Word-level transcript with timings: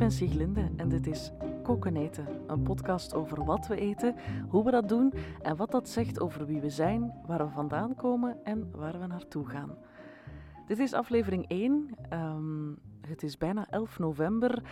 ben 0.00 0.10
Sieglinde 0.10 0.70
en 0.76 0.88
dit 0.88 1.06
is 1.06 1.32
Koken 1.62 1.96
Eten, 1.96 2.26
een 2.46 2.62
podcast 2.62 3.14
over 3.14 3.44
wat 3.44 3.66
we 3.66 3.76
eten, 3.76 4.14
hoe 4.48 4.64
we 4.64 4.70
dat 4.70 4.88
doen 4.88 5.12
en 5.42 5.56
wat 5.56 5.70
dat 5.70 5.88
zegt 5.88 6.20
over 6.20 6.46
wie 6.46 6.60
we 6.60 6.70
zijn, 6.70 7.12
waar 7.26 7.46
we 7.46 7.52
vandaan 7.52 7.94
komen 7.94 8.44
en 8.44 8.70
waar 8.70 9.00
we 9.00 9.06
naartoe 9.06 9.46
gaan. 9.46 9.76
Dit 10.66 10.78
is 10.78 10.92
aflevering 10.92 11.44
1. 11.48 11.90
Ehm, 12.08 12.72
het 13.06 13.22
is 13.22 13.38
bijna 13.38 13.66
11 13.70 13.98
november. 13.98 14.62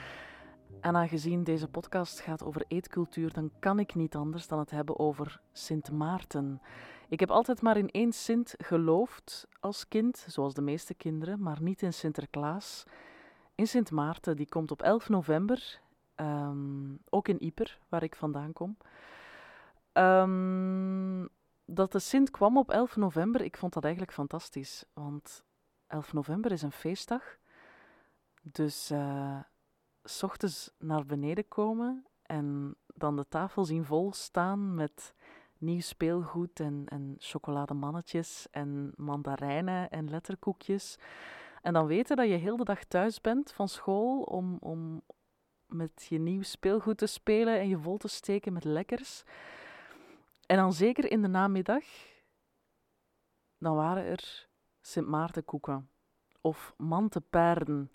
En 0.80 0.96
aangezien 0.96 1.44
deze 1.44 1.68
podcast 1.68 2.20
gaat 2.20 2.44
over 2.44 2.64
eetcultuur, 2.68 3.32
dan 3.32 3.50
kan 3.58 3.78
ik 3.78 3.94
niet 3.94 4.14
anders 4.14 4.46
dan 4.46 4.58
het 4.58 4.70
hebben 4.70 4.98
over 4.98 5.40
Sint 5.52 5.90
Maarten. 5.90 6.60
Ik 7.08 7.20
heb 7.20 7.30
altijd 7.30 7.62
maar 7.62 7.76
in 7.76 7.90
één 7.90 8.12
Sint 8.12 8.54
geloofd 8.58 9.48
als 9.60 9.88
kind, 9.88 10.24
zoals 10.28 10.54
de 10.54 10.62
meeste 10.62 10.94
kinderen, 10.94 11.42
maar 11.42 11.62
niet 11.62 11.82
in 11.82 11.92
Sinterklaas. 11.92 12.84
In 13.58 13.66
Sint 13.66 13.90
Maarten, 13.90 14.36
die 14.36 14.48
komt 14.48 14.70
op 14.70 14.82
11 14.82 15.08
november, 15.08 15.80
ehm, 16.14 16.94
ook 17.08 17.28
in 17.28 17.42
Ieper, 17.42 17.78
waar 17.88 18.02
ik 18.02 18.16
vandaan 18.16 18.52
kom. 18.52 18.76
Ehm, 19.92 21.26
dat 21.64 21.92
de 21.92 21.98
Sint 21.98 22.30
kwam 22.30 22.58
op 22.58 22.70
11 22.70 22.96
november, 22.96 23.40
ik 23.40 23.56
vond 23.56 23.72
dat 23.72 23.82
eigenlijk 23.82 24.12
fantastisch, 24.12 24.84
want 24.92 25.44
11 25.86 26.12
november 26.12 26.52
is 26.52 26.62
een 26.62 26.72
feestdag. 26.72 27.22
Dus 28.42 28.90
uh, 28.90 29.40
s 30.04 30.22
ochtends 30.22 30.70
naar 30.78 31.06
beneden 31.06 31.48
komen 31.48 32.06
en 32.22 32.76
dan 32.94 33.16
de 33.16 33.28
tafel 33.28 33.64
zien 33.64 33.84
vol 33.84 34.12
staan 34.12 34.74
met 34.74 35.14
nieuw 35.58 35.80
speelgoed 35.80 36.60
en, 36.60 36.84
en 36.86 37.14
chocolademannetjes 37.18 38.46
en 38.50 38.92
mandarijnen 38.96 39.90
en 39.90 40.10
letterkoekjes. 40.10 40.98
En 41.62 41.72
dan 41.72 41.86
weten 41.86 42.16
dat 42.16 42.28
je 42.28 42.34
heel 42.34 42.56
de 42.56 42.64
dag 42.64 42.84
thuis 42.84 43.20
bent 43.20 43.52
van 43.52 43.68
school 43.68 44.22
om, 44.22 44.56
om 44.60 45.02
met 45.66 46.06
je 46.08 46.18
nieuw 46.18 46.42
speelgoed 46.42 46.98
te 46.98 47.06
spelen 47.06 47.58
en 47.58 47.68
je 47.68 47.78
vol 47.78 47.96
te 47.96 48.08
steken 48.08 48.52
met 48.52 48.64
lekkers. 48.64 49.22
En 50.46 50.56
dan 50.56 50.72
zeker 50.72 51.10
in 51.10 51.22
de 51.22 51.28
namiddag, 51.28 51.84
dan 53.58 53.74
waren 53.74 54.04
er 54.04 54.48
Sint 54.80 55.06
Maartenkoeken 55.06 55.90
of 56.40 56.74
mantepaarden, 56.76 57.90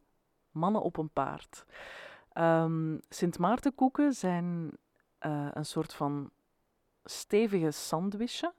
mannen 0.51 0.81
op 0.81 0.97
een 0.97 1.09
paard. 1.09 1.65
Um, 2.33 2.99
Sint 3.09 3.39
Maartenkoeken 3.39 4.13
zijn 4.13 4.77
uh, 5.25 5.47
een 5.51 5.65
soort 5.65 5.93
van 5.93 6.31
stevige 7.03 7.71
sandwichje. 7.71 8.53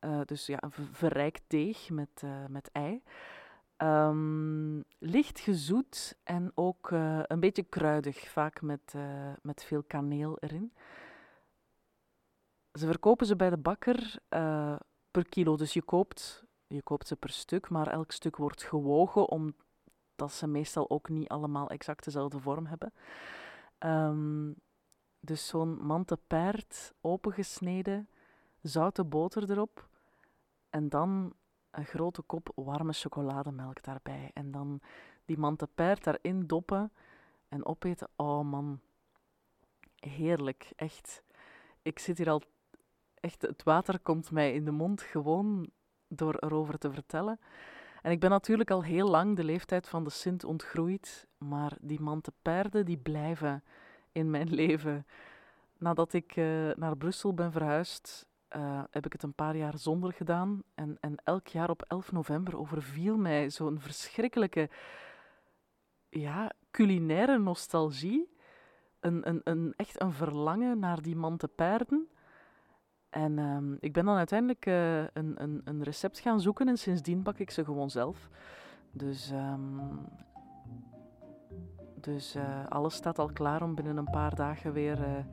Uh, 0.00 0.20
dus 0.24 0.46
ja, 0.46 0.62
een 0.62 0.72
verrijkt 0.72 1.42
deeg 1.46 1.90
met, 1.90 2.22
uh, 2.24 2.46
met 2.48 2.70
ei. 2.72 3.02
Um, 3.82 4.84
licht 4.98 5.40
gezoet 5.40 6.16
en 6.22 6.52
ook 6.54 6.90
uh, 6.90 7.20
een 7.22 7.40
beetje 7.40 7.62
kruidig, 7.62 8.30
vaak 8.30 8.62
met, 8.62 8.94
met 9.42 9.64
veel 9.64 9.82
kaneel 9.82 10.38
erin. 10.38 10.72
Ze 12.72 12.86
verkopen 12.86 13.26
ze 13.26 13.36
bij 13.36 13.50
de 13.50 13.56
bakker 13.56 14.18
per 15.10 15.28
kilo, 15.28 15.56
dus 15.56 15.72
je 15.72 15.82
koopt, 15.82 16.44
je 16.66 16.82
koopt 16.82 17.06
ze 17.06 17.16
per 17.16 17.30
stuk, 17.30 17.68
maar 17.68 17.86
elk 17.86 18.10
stuk 18.10 18.36
wordt 18.36 18.62
gewogen 18.62 19.28
omdat 19.28 20.32
ze 20.32 20.46
meestal 20.46 20.90
ook 20.90 21.08
niet 21.08 21.28
allemaal 21.28 21.68
exact 21.68 22.04
dezelfde 22.04 22.38
vorm 22.38 22.66
hebben. 22.66 22.92
Um, 23.78 24.54
dus 25.20 25.46
zo'n 25.46 25.86
mantepaard 25.86 26.92
opengesneden, 27.00 28.08
zoute 28.60 29.04
boter 29.04 29.50
erop 29.50 29.88
en 30.70 30.88
dan 30.88 31.34
een 31.72 31.84
grote 31.84 32.22
kop 32.22 32.52
warme 32.54 32.92
chocolademelk 32.92 33.82
daarbij. 33.82 34.30
En 34.34 34.50
dan 34.50 34.80
die 35.24 35.38
mantepaard 35.38 36.04
daarin 36.04 36.46
doppen 36.46 36.92
en 37.48 37.64
opeten. 37.64 38.08
Oh 38.16 38.44
man, 38.44 38.80
heerlijk, 39.96 40.72
echt. 40.76 41.22
Ik 41.82 41.98
zit 41.98 42.18
hier 42.18 42.30
al, 42.30 42.42
echt, 43.20 43.42
het 43.42 43.62
water 43.62 43.98
komt 43.98 44.30
mij 44.30 44.52
in 44.52 44.64
de 44.64 44.70
mond 44.70 45.02
gewoon 45.02 45.70
door 46.08 46.34
erover 46.34 46.78
te 46.78 46.92
vertellen. 46.92 47.40
En 48.02 48.10
ik 48.10 48.20
ben 48.20 48.30
natuurlijk 48.30 48.70
al 48.70 48.82
heel 48.82 49.08
lang 49.08 49.36
de 49.36 49.44
leeftijd 49.44 49.88
van 49.88 50.04
de 50.04 50.10
Sint 50.10 50.44
ontgroeid, 50.44 51.26
maar 51.38 51.76
die 51.80 52.00
mantepaarden 52.00 52.84
die 52.84 52.96
blijven 52.98 53.64
in 54.12 54.30
mijn 54.30 54.54
leven. 54.62 55.06
Nadat 55.78 56.12
ik 56.12 56.36
uh, 56.36 56.70
naar 56.74 56.96
Brussel 56.96 57.34
ben 57.34 57.52
verhuisd, 57.52 58.26
uh, 58.56 58.82
heb 58.90 59.06
ik 59.06 59.12
het 59.12 59.22
een 59.22 59.34
paar 59.34 59.56
jaar 59.56 59.78
zonder 59.78 60.12
gedaan. 60.12 60.62
En, 60.74 60.96
en 61.00 61.14
elk 61.24 61.46
jaar 61.46 61.70
op 61.70 61.84
11 61.88 62.12
november 62.12 62.58
overviel 62.58 63.16
mij 63.16 63.50
zo'n 63.50 63.80
verschrikkelijke 63.80 64.70
ja, 66.08 66.50
culinaire 66.70 67.38
nostalgie. 67.38 68.36
Een, 69.00 69.28
een, 69.28 69.40
een, 69.44 69.74
echt 69.76 70.00
een 70.00 70.12
verlangen 70.12 70.78
naar 70.78 71.02
die 71.02 71.16
mantepaarden. 71.16 72.08
En 73.10 73.38
um, 73.38 73.76
ik 73.80 73.92
ben 73.92 74.04
dan 74.04 74.16
uiteindelijk 74.16 74.66
uh, 74.66 74.98
een, 74.98 75.42
een, 75.42 75.60
een, 75.64 75.82
recept 75.82 76.18
gaan 76.18 76.40
zoeken 76.40 76.68
en 76.68 76.76
sindsdien 76.76 77.22
bak 77.22 77.38
ik 77.38 77.50
ze 77.50 77.64
gewoon 77.64 77.90
zelf. 77.90 78.28
Dus 78.90 79.30
um, 79.30 79.80
dus 82.00 82.36
uh, 82.36 82.66
alles 82.68 82.94
staat 82.94 83.18
al 83.18 83.32
klaar 83.32 83.62
om 83.62 83.74
binnen 83.74 83.96
een 83.96 84.10
paar 84.10 84.34
dagen 84.34 84.72
weer 84.72 85.26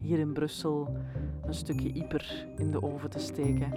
hier 0.00 0.18
in 0.18 0.32
Brussel 0.32 0.96
een 1.42 1.54
stukje 1.54 1.92
ieper 1.92 2.43
in 2.56 2.70
de 2.70 2.82
oven 2.82 3.10
te 3.10 3.18
steken. 3.18 3.72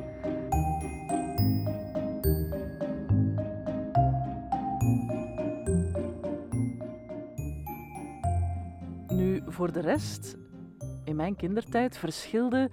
Nu, 9.08 9.42
voor 9.46 9.72
de 9.72 9.80
rest, 9.80 10.38
in 11.04 11.16
mijn 11.16 11.36
kindertijd 11.36 11.98
verschilde 11.98 12.70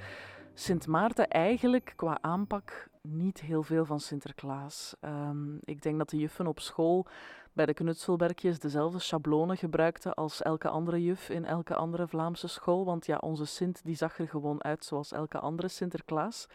Sint 0.55 0.87
Maarten 0.87 1.29
eigenlijk 1.29 1.93
qua 1.97 2.19
aanpak 2.21 2.89
niet 3.03 3.41
heel 3.41 3.63
veel 3.63 3.85
van 3.85 4.01
Sinterklaas. 4.01 4.95
Um, 5.01 5.59
ik 5.65 5.83
denk 5.83 5.99
dat 5.99 6.11
de 6.11 6.17
juffen 6.17 6.47
op 6.47 6.61
school 6.61 7.07
bij 7.55 7.67
de 7.67 7.75
knutselbergjes 7.75 8.59
dezelfde 8.59 8.99
schablonen 8.99 9.57
gebruikten 9.57 10.15
als 10.15 10.43
elke 10.43 10.69
andere 10.69 11.03
juf 11.03 11.29
in 11.29 11.45
elke 11.45 11.75
andere 11.75 12.07
Vlaamse 12.09 12.49
school. 12.49 12.85
Want 12.85 13.07
ja, 13.07 13.17
onze 13.17 13.45
Sint 13.47 13.85
die 13.85 13.97
zag 13.97 14.19
er 14.19 14.29
gewoon 14.29 14.65
uit 14.65 14.85
zoals 14.85 15.13
elke 15.13 15.39
andere 15.39 15.69
Sinterklaas. 15.69 16.47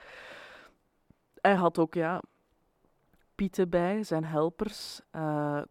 Hij 1.41 1.55
had 1.55 1.77
ook 1.77 1.93
ja, 1.93 2.21
Pieten 3.35 3.69
bij, 3.69 4.03
zijn 4.03 4.25
helpers. 4.25 5.01
Uh, 5.15 5.61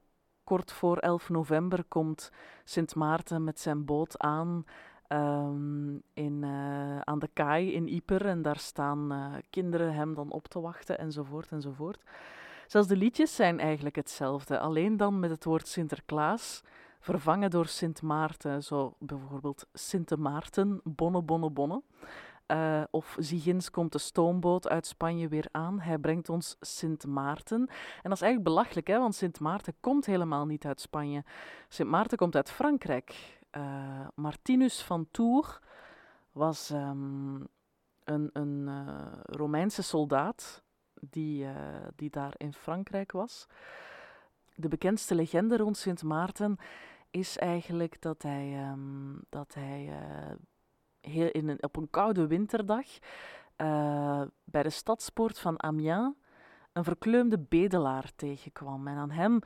kort 0.44 0.72
voor 0.72 0.96
11 0.96 1.28
november 1.28 1.84
komt 1.84 2.32
Sint 2.64 2.94
Maarten 2.94 3.44
met 3.44 3.60
zijn 3.60 3.84
boot 3.84 4.18
aan. 4.18 4.64
Um, 5.08 6.02
in, 6.12 6.42
uh, 6.42 7.00
aan 7.00 7.18
de 7.18 7.28
kaai 7.32 7.72
in 7.72 7.88
Ieper 7.88 8.26
en 8.26 8.42
daar 8.42 8.58
staan 8.58 9.12
uh, 9.12 9.34
kinderen 9.50 9.94
hem 9.94 10.14
dan 10.14 10.30
op 10.30 10.48
te 10.48 10.60
wachten 10.60 10.98
enzovoort 10.98 11.52
enzovoort. 11.52 12.02
Zelfs 12.68 12.88
de 12.88 12.96
liedjes 12.96 13.34
zijn 13.34 13.60
eigenlijk 13.60 13.96
hetzelfde, 13.96 14.58
alleen 14.58 14.96
dan 14.96 15.20
met 15.20 15.30
het 15.30 15.44
woord 15.44 15.68
Sinterklaas 15.68 16.62
vervangen 17.00 17.50
door 17.50 17.66
Sint 17.66 18.02
Maarten. 18.02 18.62
Zo 18.62 18.94
bijvoorbeeld 18.98 19.66
Sint 19.72 20.16
Maarten, 20.16 20.80
bonne, 20.84 21.22
bonne, 21.22 21.50
bonne. 21.50 21.82
Uh, 22.46 22.82
of 22.90 23.16
Ziegins 23.18 23.70
komt 23.70 23.92
de 23.92 23.98
stoomboot 23.98 24.68
uit 24.68 24.86
Spanje 24.86 25.28
weer 25.28 25.48
aan. 25.50 25.80
Hij 25.80 25.98
brengt 25.98 26.28
ons 26.28 26.56
Sint 26.60 27.06
Maarten. 27.06 27.60
En 28.02 28.02
dat 28.02 28.12
is 28.12 28.20
eigenlijk 28.20 28.54
belachelijk, 28.54 28.86
hè, 28.86 28.98
want 28.98 29.14
Sint 29.14 29.40
Maarten 29.40 29.74
komt 29.80 30.06
helemaal 30.06 30.46
niet 30.46 30.64
uit 30.64 30.80
Spanje. 30.80 31.24
Sint 31.68 31.88
Maarten 31.88 32.18
komt 32.18 32.36
uit 32.36 32.50
Frankrijk. 32.50 33.38
Uh, 33.52 34.06
Martinus 34.14 34.82
van 34.82 35.08
Tours 35.10 35.58
was 36.32 36.70
um, 36.70 37.48
een, 38.04 38.30
een 38.32 38.66
uh, 38.68 39.06
Romeinse 39.22 39.82
soldaat 39.82 40.62
die, 41.00 41.44
uh, 41.44 41.50
die 41.96 42.10
daar 42.10 42.34
in 42.36 42.54
Frankrijk 42.54 43.12
was. 43.12 43.46
De 44.54 44.68
bekendste 44.68 45.14
legende 45.14 45.56
rond 45.56 45.76
Sint 45.76 46.02
Maarten 46.02 46.56
is 47.10 47.38
eigenlijk 47.38 48.02
dat 48.02 48.22
hij, 48.22 48.70
um, 48.70 49.20
dat 49.28 49.54
hij 49.54 49.86
uh, 49.88 50.34
heel 51.00 51.30
in 51.30 51.48
een, 51.48 51.62
op 51.62 51.76
een 51.76 51.90
koude 51.90 52.26
winterdag 52.26 52.86
uh, 53.56 54.22
bij 54.44 54.62
de 54.62 54.70
stadspoort 54.70 55.38
van 55.38 55.62
Amiens 55.62 56.14
een 56.72 56.84
verkleumde 56.84 57.38
bedelaar 57.38 58.12
tegenkwam. 58.16 58.86
En 58.86 58.96
aan 58.96 59.10
hem 59.10 59.40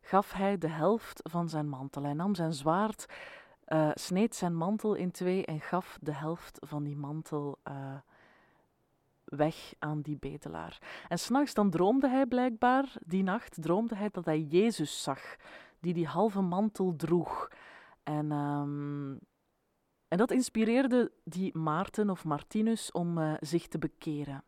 gaf 0.00 0.32
hij 0.32 0.58
de 0.58 0.68
helft 0.68 1.20
van 1.22 1.48
zijn 1.48 1.68
mantel. 1.68 2.02
Hij 2.02 2.12
nam 2.12 2.34
zijn 2.34 2.52
zwaard, 2.52 3.06
uh, 3.68 3.90
sneed 3.94 4.34
zijn 4.34 4.56
mantel 4.56 4.94
in 4.94 5.10
twee 5.10 5.46
en 5.46 5.60
gaf 5.60 5.98
de 6.00 6.12
helft 6.12 6.58
van 6.66 6.84
die 6.84 6.96
mantel 6.96 7.58
weg 9.28 9.72
aan 9.78 10.00
die 10.00 10.16
bedelaar. 10.16 10.78
En 11.08 11.18
s'nachts 11.18 11.54
dan 11.54 11.70
droomde 11.70 12.08
hij 12.08 12.26
blijkbaar, 12.26 12.96
die 13.06 13.22
nacht 13.22 13.62
droomde 13.62 13.94
hij 13.94 14.08
dat 14.12 14.24
hij 14.24 14.40
Jezus 14.40 15.02
zag, 15.02 15.36
die 15.80 15.94
die 15.94 16.06
halve 16.06 16.40
mantel 16.40 16.96
droeg. 16.96 17.50
En, 18.02 18.32
um, 18.32 19.20
en 20.08 20.18
dat 20.18 20.30
inspireerde 20.30 21.12
die 21.24 21.58
Maarten 21.58 22.10
of 22.10 22.24
Martinus 22.24 22.92
om 22.92 23.18
uh, 23.18 23.34
zich 23.40 23.68
te 23.68 23.78
bekeren. 23.78 24.42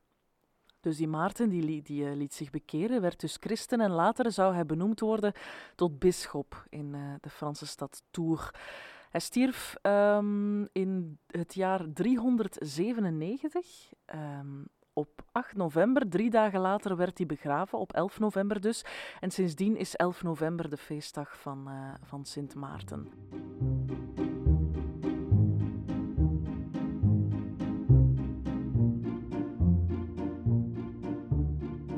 Dus 0.80 0.96
die 0.96 1.08
Maarten 1.08 1.48
die, 1.48 1.82
die 1.82 2.04
uh, 2.04 2.16
liet 2.16 2.34
zich 2.34 2.50
bekeren, 2.50 3.00
werd 3.00 3.20
dus 3.20 3.36
christen 3.40 3.80
en 3.80 3.90
later 3.90 4.32
zou 4.32 4.54
hij 4.54 4.66
benoemd 4.66 5.00
worden 5.00 5.32
tot 5.74 5.98
bisschop 5.98 6.64
in 6.68 6.94
uh, 6.94 7.14
de 7.20 7.30
Franse 7.30 7.66
stad 7.66 8.02
Tours. 8.10 8.50
Hij 9.10 9.20
stierf 9.20 9.76
ehm, 9.82 10.64
in 10.72 11.18
het 11.26 11.54
jaar 11.54 11.92
397. 11.92 13.92
Ehm, 14.04 14.64
op 14.92 15.22
8 15.32 15.56
november, 15.56 16.08
drie 16.08 16.30
dagen 16.30 16.60
later, 16.60 16.96
werd 16.96 17.18
hij 17.18 17.26
begraven, 17.26 17.78
op 17.78 17.92
11 17.92 18.18
november 18.18 18.60
dus. 18.60 18.84
En 19.20 19.30
sindsdien 19.30 19.76
is 19.76 19.96
11 19.96 20.22
november 20.22 20.70
de 20.70 20.76
feestdag 20.76 21.40
van, 21.40 21.68
uh, 21.68 21.94
van 22.02 22.24
Sint 22.24 22.54
Maarten. 22.54 23.08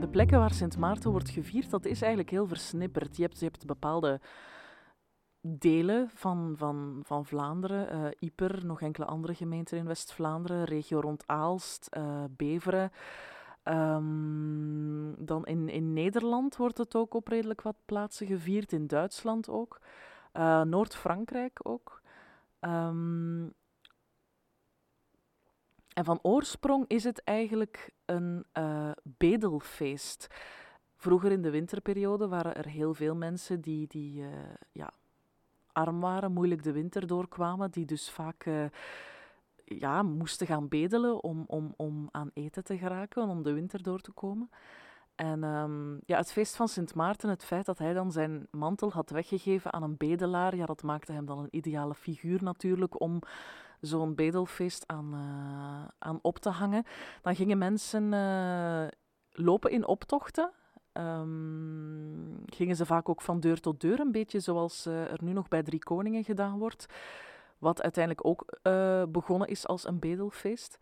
De 0.00 0.08
plekken 0.10 0.38
waar 0.38 0.52
Sint 0.52 0.78
Maarten 0.78 1.10
wordt 1.10 1.30
gevierd, 1.30 1.70
dat 1.70 1.84
is 1.84 2.00
eigenlijk 2.00 2.30
heel 2.30 2.46
versnipperd. 2.46 3.16
Je 3.16 3.22
hebt, 3.22 3.38
je 3.38 3.44
hebt 3.44 3.66
bepaalde 3.66 4.20
delen 5.44 6.10
van, 6.14 6.54
van, 6.56 7.00
van 7.04 7.26
Vlaanderen, 7.26 7.94
uh, 7.94 8.10
Ieper, 8.18 8.66
nog 8.66 8.80
enkele 8.80 9.06
andere 9.06 9.34
gemeenten 9.34 9.78
in 9.78 9.86
West-Vlaanderen, 9.86 10.64
regio 10.64 11.00
rond 11.00 11.26
Aalst, 11.26 11.88
uh, 11.96 12.24
Beveren. 12.30 12.92
Um, 13.64 15.14
dan 15.18 15.46
in, 15.46 15.68
in 15.68 15.92
Nederland 15.92 16.56
wordt 16.56 16.78
het 16.78 16.94
ook 16.94 17.14
op 17.14 17.28
redelijk 17.28 17.62
wat 17.62 17.76
plaatsen 17.84 18.26
gevierd, 18.26 18.72
in 18.72 18.86
Duitsland 18.86 19.48
ook, 19.48 19.80
uh, 20.32 20.62
Noord-Frankrijk 20.62 21.60
ook. 21.62 22.02
Um, 22.60 23.52
en 25.94 26.04
van 26.04 26.18
oorsprong 26.22 26.84
is 26.88 27.04
het 27.04 27.24
eigenlijk 27.24 27.90
een 28.04 28.46
bedelfeest. 29.02 30.26
Vroeger 30.96 31.32
in 31.32 31.42
de 31.42 31.50
winterperiode 31.50 32.28
waren 32.28 32.56
er 32.56 32.68
heel 32.68 32.94
veel 32.94 33.14
mensen 33.14 33.60
die, 33.60 33.86
die 33.86 34.24
ja, 34.72 34.92
arm 35.72 36.00
waren, 36.00 36.32
moeilijk 36.32 36.62
de 36.62 36.72
winter 36.72 37.06
doorkwamen, 37.06 37.70
die 37.70 37.86
dus 37.86 38.10
vaak 38.10 38.44
uh, 38.44 38.64
ja, 39.64 40.02
moesten 40.02 40.46
gaan 40.46 40.68
bedelen 40.68 41.22
om, 41.22 41.44
om, 41.46 41.74
om 41.76 42.08
aan 42.10 42.30
eten 42.34 42.64
te 42.64 42.78
geraken, 42.78 43.28
om 43.28 43.42
de 43.42 43.52
winter 43.52 43.82
door 43.82 44.00
te 44.00 44.12
komen. 44.12 44.50
En 45.14 45.42
um, 45.42 46.00
ja, 46.04 46.16
het 46.16 46.32
feest 46.32 46.56
van 46.56 46.68
Sint 46.68 46.94
Maarten, 46.94 47.28
het 47.28 47.44
feit 47.44 47.66
dat 47.66 47.78
hij 47.78 47.92
dan 47.92 48.12
zijn 48.12 48.46
mantel 48.50 48.92
had 48.92 49.10
weggegeven 49.10 49.72
aan 49.72 49.82
een 49.82 49.96
bedelaar, 49.96 50.56
ja, 50.56 50.66
dat 50.66 50.82
maakte 50.82 51.12
hem 51.12 51.26
dan 51.26 51.38
een 51.38 51.56
ideale 51.56 51.94
figuur 51.94 52.42
natuurlijk 52.42 53.00
om 53.00 53.20
zo'n 53.80 54.14
bedelfeest 54.14 54.86
aan, 54.86 55.14
uh, 55.14 55.88
aan 55.98 56.18
op 56.22 56.38
te 56.38 56.48
hangen. 56.48 56.84
Dan 57.22 57.34
gingen 57.34 57.58
mensen 57.58 58.12
uh, 58.12 58.86
lopen 59.30 59.70
in 59.70 59.86
optochten 59.86 60.52
um, 60.92 62.42
gingen 62.46 62.76
ze 62.76 62.86
vaak 62.86 63.08
ook 63.08 63.20
van 63.20 63.40
deur 63.40 63.60
tot 63.60 63.80
deur, 63.80 64.00
een 64.00 64.12
beetje 64.12 64.40
zoals 64.40 64.86
uh, 64.86 65.10
er 65.10 65.18
nu 65.22 65.32
nog 65.32 65.48
bij 65.48 65.62
Drie 65.62 65.78
Koningen 65.78 66.24
gedaan 66.24 66.58
wordt. 66.58 66.86
Wat 67.58 67.82
uiteindelijk 67.82 68.26
ook 68.26 68.58
uh, 68.62 69.02
begonnen 69.08 69.48
is 69.48 69.66
als 69.66 69.86
een 69.86 69.98
bedelfeest. 69.98 70.78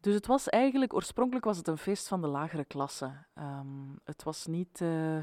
Dus 0.00 0.14
het 0.14 0.26
was 0.26 0.48
eigenlijk, 0.48 0.94
oorspronkelijk 0.94 1.44
was 1.44 1.56
het 1.56 1.68
een 1.68 1.78
feest 1.78 2.08
van 2.08 2.20
de 2.20 2.26
lagere 2.26 2.64
klasse. 2.64 3.12
Um, 3.38 3.98
het 4.04 4.22
was 4.22 4.46
niet, 4.46 4.80
uh, 4.80 5.18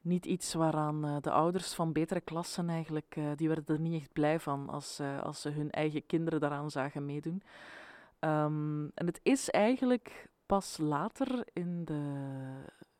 niet 0.00 0.26
iets 0.26 0.54
waaraan 0.54 1.18
de 1.20 1.30
ouders 1.30 1.74
van 1.74 1.92
betere 1.92 2.20
klassen 2.20 2.68
eigenlijk, 2.68 3.20
die 3.36 3.48
werden 3.48 3.74
er 3.74 3.80
niet 3.80 4.00
echt 4.00 4.12
blij 4.12 4.40
van 4.40 4.68
als, 4.68 5.00
als 5.22 5.40
ze 5.40 5.50
hun 5.50 5.70
eigen 5.70 6.06
kinderen 6.06 6.40
daaraan 6.40 6.70
zagen 6.70 7.04
meedoen. 7.04 7.42
Um, 8.20 8.90
en 8.94 9.06
het 9.06 9.20
is 9.22 9.50
eigenlijk 9.50 10.28
pas 10.46 10.78
later 10.78 11.46
in 11.52 11.84
de 11.84 12.02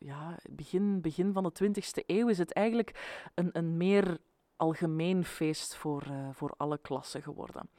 ja, 0.00 0.36
begin, 0.50 1.00
begin 1.00 1.32
van 1.32 1.42
de 1.42 1.64
20e 1.64 2.06
eeuw 2.06 2.28
is 2.28 2.38
het 2.38 2.52
eigenlijk 2.52 3.20
een, 3.34 3.48
een 3.52 3.76
meer 3.76 4.18
algemeen 4.56 5.24
feest 5.24 5.74
voor, 5.74 6.06
uh, 6.10 6.28
voor 6.32 6.54
alle 6.56 6.78
klassen 6.78 7.22
geworden. 7.22 7.70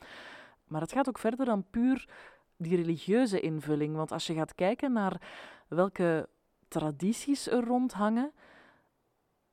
Maar 0.68 0.82
het 0.82 0.92
gaat 0.92 1.08
ook 1.08 1.18
verder 1.18 1.46
dan 1.46 1.70
puur 1.70 2.10
die 2.58 2.76
religieuze 2.76 3.40
invulling. 3.40 3.96
Want 3.96 4.12
als 4.12 4.28
je 4.28 4.34
gaat 4.34 4.56
kijken 4.56 4.92
naar 4.92 5.22
welke 5.68 6.30
tradities 6.68 7.48
er 7.48 7.64
rondhangen, 7.64 8.32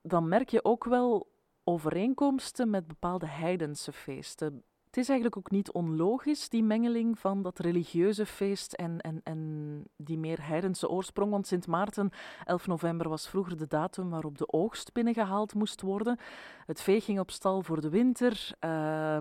dan 0.03 0.29
merk 0.29 0.49
je 0.49 0.65
ook 0.65 0.85
wel 0.85 1.32
overeenkomsten 1.65 2.70
met 2.70 2.87
bepaalde 2.87 3.26
heidense 3.26 3.93
feesten. 3.93 4.62
Het 4.98 5.06
is 5.06 5.12
eigenlijk 5.12 5.46
ook 5.46 5.52
niet 5.52 5.72
onlogisch, 5.72 6.48
die 6.48 6.62
mengeling 6.62 7.18
van 7.18 7.42
dat 7.42 7.58
religieuze 7.58 8.26
feest 8.26 8.72
en, 8.72 9.00
en, 9.00 9.20
en 9.24 9.84
die 9.96 10.18
meer 10.18 10.46
heidense 10.46 10.88
oorsprong. 10.88 11.30
Want 11.30 11.46
Sint 11.46 11.66
Maarten, 11.66 12.10
11 12.44 12.66
november, 12.66 13.08
was 13.08 13.28
vroeger 13.28 13.56
de 13.56 13.66
datum 13.66 14.10
waarop 14.10 14.38
de 14.38 14.52
oogst 14.52 14.92
binnengehaald 14.92 15.54
moest 15.54 15.80
worden. 15.80 16.18
Het 16.66 16.80
vee 16.80 17.00
ging 17.00 17.18
op 17.18 17.30
stal 17.30 17.62
voor 17.62 17.80
de 17.80 17.88
winter. 17.88 18.50
Uh, 18.64 19.16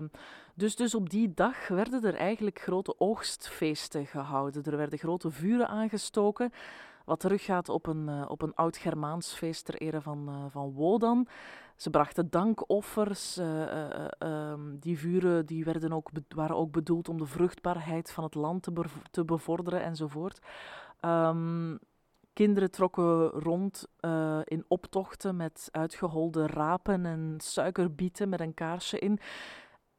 dus, 0.54 0.76
dus 0.76 0.94
op 0.94 1.10
die 1.10 1.34
dag 1.34 1.68
werden 1.68 2.04
er 2.04 2.14
eigenlijk 2.14 2.60
grote 2.60 2.94
oogstfeesten 3.00 4.06
gehouden. 4.06 4.64
Er 4.64 4.76
werden 4.76 4.98
grote 4.98 5.30
vuren 5.30 5.68
aangestoken. 5.68 6.52
Wat 7.08 7.20
teruggaat 7.20 7.68
op 7.68 7.86
een, 7.86 8.08
uh, 8.08 8.24
op 8.28 8.42
een 8.42 8.54
oud-Germaans 8.54 9.32
feest 9.32 9.64
ter 9.64 9.74
ere 9.74 10.00
van, 10.00 10.28
uh, 10.28 10.44
van 10.48 10.72
Wodan. 10.72 11.26
Ze 11.76 11.90
brachten 11.90 12.30
dankoffers. 12.30 13.38
Uh, 13.38 14.06
um, 14.18 14.78
die 14.78 14.98
vuren 14.98 15.46
die 15.46 15.64
werden 15.64 15.92
ook 15.92 16.10
waren 16.28 16.56
ook 16.56 16.72
bedoeld 16.72 17.08
om 17.08 17.18
de 17.18 17.26
vruchtbaarheid 17.26 18.12
van 18.12 18.24
het 18.24 18.34
land 18.34 18.62
te, 18.62 18.72
te 19.10 19.24
bevorderen 19.24 19.82
enzovoort. 19.82 20.38
Um, 21.00 21.78
kinderen 22.32 22.70
trokken 22.70 23.28
rond 23.28 23.86
in 24.44 24.64
optochten 24.68 25.36
met 25.36 25.68
uitgeholde 25.70 26.46
rapen 26.46 27.06
en 27.06 27.34
suikerbieten 27.38 28.28
met 28.28 28.40
een 28.40 28.54
kaarsje 28.54 28.98
in. 28.98 29.18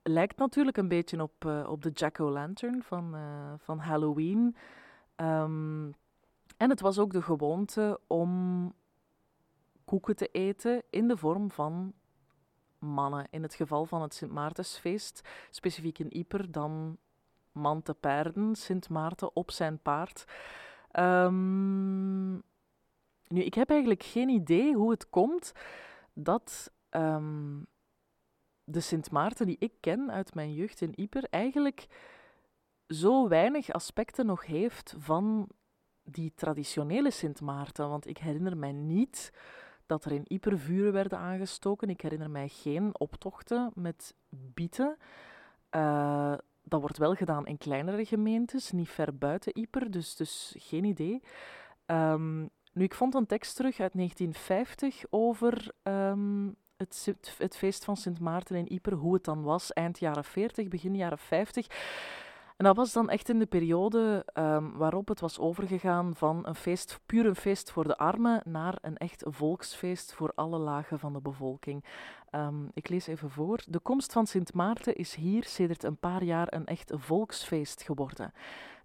Lijkt 0.03 0.37
natuurlijk 0.37 0.77
een 0.77 0.87
beetje 0.87 1.21
op, 1.21 1.65
op 1.67 1.81
de 1.81 1.91
Jack-o'-lantern 1.91 2.83
van, 2.83 3.15
van 3.57 3.79
Halloween. 3.79 4.55
Um, 5.15 5.95
en 6.59 6.69
het 6.69 6.81
was 6.81 6.99
ook 6.99 7.11
de 7.11 7.21
gewoonte 7.21 7.99
om 8.07 8.73
koeken 9.85 10.15
te 10.15 10.27
eten 10.27 10.83
in 10.89 11.07
de 11.07 11.17
vorm 11.17 11.51
van 11.51 11.93
mannen. 12.79 13.27
In 13.29 13.43
het 13.43 13.53
geval 13.53 13.85
van 13.85 14.01
het 14.01 14.13
Sint 14.13 14.31
Maartensfeest, 14.31 15.27
specifiek 15.49 15.99
in 15.99 16.13
Ieper, 16.13 16.51
dan 16.51 16.97
man 17.51 17.81
te 17.81 17.93
paarden, 17.93 18.55
Sint 18.55 18.89
Maarten 18.89 19.35
op 19.35 19.51
zijn 19.51 19.79
paard. 19.79 20.25
Um, 20.99 22.33
nu, 23.27 23.43
ik 23.43 23.53
heb 23.53 23.69
eigenlijk 23.69 24.03
geen 24.03 24.29
idee 24.29 24.73
hoe 24.73 24.91
het 24.91 25.09
komt 25.09 25.51
dat 26.13 26.71
um, 26.89 27.67
de 28.63 28.79
Sint 28.79 29.11
Maarten 29.11 29.45
die 29.45 29.57
ik 29.59 29.73
ken 29.79 30.11
uit 30.11 30.33
mijn 30.33 30.53
jeugd 30.53 30.81
in 30.81 30.99
Ieper 30.99 31.23
eigenlijk 31.29 31.87
zo 32.87 33.27
weinig 33.27 33.71
aspecten 33.71 34.25
nog 34.25 34.45
heeft 34.45 34.95
van 34.97 35.49
die 36.11 36.33
traditionele 36.35 37.11
Sint 37.11 37.41
Maarten. 37.41 37.89
Want 37.89 38.07
ik 38.07 38.17
herinner 38.17 38.57
mij 38.57 38.71
niet 38.71 39.31
dat 39.85 40.05
er 40.05 40.11
in 40.11 40.25
Ieper 40.27 40.59
vuren 40.59 40.93
werden 40.93 41.17
aangestoken. 41.17 41.89
Ik 41.89 42.01
herinner 42.01 42.29
mij 42.29 42.47
geen 42.47 42.99
optochten 42.99 43.71
met 43.75 44.15
bieten. 44.29 44.97
Uh, 45.75 46.33
dat 46.63 46.81
wordt 46.81 46.97
wel 46.97 47.13
gedaan 47.13 47.47
in 47.47 47.57
kleinere 47.57 48.05
gemeentes, 48.05 48.71
niet 48.71 48.89
ver 48.89 49.17
buiten 49.17 49.57
Ieper, 49.57 49.91
dus, 49.91 50.15
dus 50.15 50.55
geen 50.57 50.83
idee. 50.83 51.21
Um, 51.85 52.49
nu, 52.73 52.83
ik 52.83 52.93
vond 52.93 53.15
een 53.15 53.25
tekst 53.25 53.55
terug 53.55 53.79
uit 53.79 53.93
1950 53.93 55.03
over 55.09 55.71
um, 55.83 56.55
het, 56.77 57.15
het, 57.37 57.57
feest 57.57 57.85
van 57.85 57.97
Sint 57.97 58.19
Maarten 58.19 58.55
in 58.55 58.71
Ieper, 58.71 58.93
hoe 58.93 59.13
het 59.13 59.23
dan 59.23 59.43
was, 59.43 59.73
eind 59.73 59.99
jaren 59.99 60.23
40, 60.23 60.67
begin 60.67 60.95
jaren 60.95 61.17
50. 61.17 61.67
En 62.59 62.65
dat 62.65 62.75
was 62.75 62.93
dan 62.93 63.09
echt 63.09 63.29
in 63.29 63.39
de 63.39 63.45
periode 63.45 64.25
um, 64.33 64.77
waarop 64.77 65.07
het 65.07 65.19
was 65.19 65.39
overgegaan 65.39 66.15
van 66.15 66.47
een 66.47 66.55
feest, 66.55 66.99
puur 67.05 67.25
een 67.25 67.35
feest 67.35 67.71
voor 67.71 67.83
de 67.83 67.97
armen, 67.97 68.41
naar 68.45 68.77
een 68.81 68.97
echt 68.97 69.23
volksfeest 69.27 70.13
voor 70.13 70.31
alle 70.35 70.57
lagen 70.57 70.99
van 70.99 71.13
de 71.13 71.21
bevolking. 71.21 71.83
Um, 72.31 72.69
ik 72.73 72.89
lees 72.89 73.07
even 73.07 73.29
voor. 73.29 73.59
De 73.67 73.79
komst 73.79 74.13
van 74.13 74.27
Sint 74.27 74.53
Maarten 74.53 74.95
is 74.95 75.15
hier 75.15 75.43
sedert 75.43 75.83
een 75.83 75.97
paar 75.97 76.23
jaar 76.23 76.53
een 76.53 76.65
echt 76.65 76.91
volksfeest 76.95 77.81
geworden. 77.81 78.33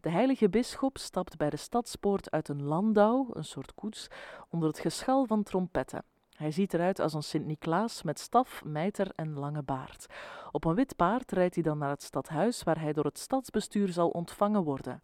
De 0.00 0.10
heilige 0.10 0.48
bisschop 0.48 0.98
stapt 0.98 1.36
bij 1.36 1.50
de 1.50 1.56
stadspoort 1.56 2.30
uit 2.30 2.48
een 2.48 2.62
landau, 2.62 3.26
een 3.32 3.44
soort 3.44 3.74
koets, 3.74 4.08
onder 4.50 4.68
het 4.68 4.78
geschal 4.78 5.26
van 5.26 5.42
trompetten. 5.42 6.04
Hij 6.34 6.50
ziet 6.50 6.74
eruit 6.74 6.98
als 6.98 7.14
een 7.14 7.22
Sint-Niklaas 7.22 8.02
met 8.02 8.18
staf, 8.18 8.64
mijter 8.64 9.10
en 9.14 9.38
lange 9.38 9.62
baard. 9.62 10.06
Op 10.52 10.64
een 10.64 10.74
wit 10.74 10.96
paard 10.96 11.32
rijdt 11.32 11.54
hij 11.54 11.64
dan 11.64 11.78
naar 11.78 11.90
het 11.90 12.02
stadhuis, 12.02 12.62
waar 12.62 12.80
hij 12.80 12.92
door 12.92 13.04
het 13.04 13.18
stadsbestuur 13.18 13.88
zal 13.88 14.08
ontvangen 14.08 14.62
worden. 14.62 15.02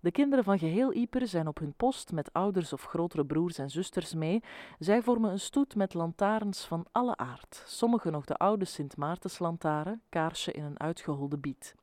De 0.00 0.10
kinderen 0.10 0.44
van 0.44 0.58
geheel 0.58 0.92
Ieper 0.92 1.26
zijn 1.28 1.46
op 1.46 1.58
hun 1.58 1.74
post 1.76 2.12
met 2.12 2.32
ouders 2.32 2.72
of 2.72 2.84
grotere 2.84 3.26
broers 3.26 3.58
en 3.58 3.70
zusters 3.70 4.14
mee. 4.14 4.42
Zij 4.78 5.02
vormen 5.02 5.30
een 5.30 5.40
stoet 5.40 5.74
met 5.74 5.94
lantaarns 5.94 6.64
van 6.64 6.86
alle 6.92 7.16
aard. 7.16 7.62
Sommige 7.66 8.10
nog 8.10 8.24
de 8.24 8.36
oude 8.36 8.64
Sint 8.64 8.96
Maartenslantaarn, 8.96 10.02
kaarsje 10.08 10.52
in 10.52 10.64
een 10.64 10.80
uitgeholde 10.80 11.38
biet. 11.38 11.74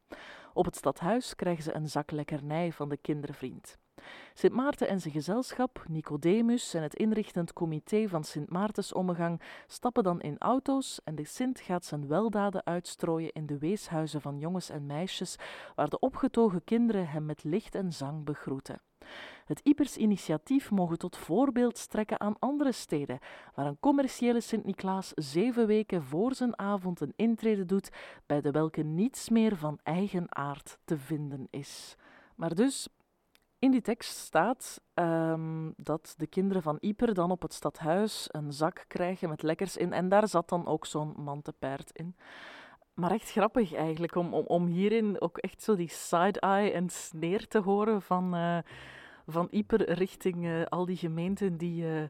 Op 0.54 0.66
het 0.66 0.76
stadhuis 0.76 1.36
krijgen 1.36 1.64
ze 1.64 1.76
een 1.76 1.90
zak 1.90 2.12
lekkernij 2.12 2.72
van 2.72 2.90
de 2.90 2.98
kindervriend. 2.98 3.78
Sint 4.34 4.54
Maarten 4.54 4.88
en 4.88 5.02
zijn 5.02 5.14
gezelschap, 5.14 5.84
Nicodemus 5.88 6.74
en 6.74 6.82
het 6.82 6.96
inrichtend 6.96 7.54
comité 7.54 8.08
van 8.08 8.24
Sint 8.24 8.50
Maartensommegang 8.50 9.42
stappen 9.68 10.04
dan 10.04 10.22
in 10.22 10.38
auto's 10.38 11.00
en 11.04 11.16
de 11.16 11.26
Sint 11.26 11.60
gaat 11.60 11.86
zijn 11.86 12.08
weldaden 12.08 12.66
uitstrooien 12.66 13.32
in 13.32 13.46
de 13.46 13.58
weeshuizen 13.58 14.22
van 14.22 14.40
jongens 14.40 14.70
en 14.70 14.86
meisjes, 14.86 15.36
waar 15.76 15.90
de 15.90 16.00
opgetogen 16.00 16.64
kinderen 16.64 17.08
hem 17.08 17.26
met 17.26 17.44
licht 17.44 17.76
en 17.76 17.92
zang 17.92 18.26
begroeten. 18.26 18.82
Het 19.46 19.60
Ipers 19.64 19.98
initiatief 19.98 20.72
mogen 20.72 20.98
tot 20.98 21.18
voorbeeld 21.18 21.78
strekken 21.78 22.20
aan 22.20 22.40
andere 22.40 22.72
steden, 22.72 23.20
waar 23.56 23.66
een 23.66 23.80
commerciële 23.80 24.42
Sint-Niklaas 24.42 25.12
zeven 25.16 25.68
weken 25.68 26.04
voor 26.04 26.36
zijn 26.36 26.60
avond 26.60 27.00
een 27.00 27.14
intrede 27.16 27.66
doet, 27.66 27.90
bij 28.26 28.42
de 28.42 28.52
welke 28.52 28.82
niets 28.82 29.30
meer 29.30 29.58
van 29.58 29.80
eigen 29.84 30.36
aard 30.36 30.78
te 30.86 30.98
vinden 30.98 31.48
is. 31.50 31.96
Maar 32.36 32.56
dus, 32.56 32.88
in 33.64 33.72
die 33.72 33.82
tekst 33.82 34.18
staat 34.18 34.82
ehm, 34.94 35.72
dat 35.78 36.14
de 36.18 36.28
kinderen 36.28 36.62
van 36.62 36.78
Ieper 36.80 37.14
dan 37.14 37.32
op 37.32 37.42
het 37.42 37.54
stadhuis 37.54 38.28
een 38.32 38.54
zak 38.54 38.86
krijgen 38.88 39.30
met 39.30 39.42
lekkers 39.42 39.78
in. 39.78 39.94
En 39.94 40.10
daar 40.10 40.28
zat 40.28 40.50
dan 40.50 40.68
ook 40.68 40.86
zo'n 40.86 41.14
mantepaard 41.18 41.92
in. 41.92 42.16
Maar 42.94 43.12
echt 43.12 43.32
grappig 43.32 43.74
eigenlijk, 43.74 44.16
om, 44.16 44.34
om, 44.34 44.46
om 44.46 44.66
hierin 44.66 45.22
ook 45.22 45.38
echt 45.38 45.62
zo 45.62 45.76
die 45.76 45.90
side-eye 45.90 46.72
en 46.72 46.90
sneer 46.90 47.48
te 47.48 47.60
horen 47.60 48.02
van, 48.02 48.36
uh, 48.36 48.58
van 49.28 49.48
Ieper 49.52 49.94
richting 49.94 50.46
uh, 50.46 50.64
al 50.64 50.86
die 50.86 50.98
gemeenten 50.98 51.58
die 51.58 51.84
uh, 51.84 52.04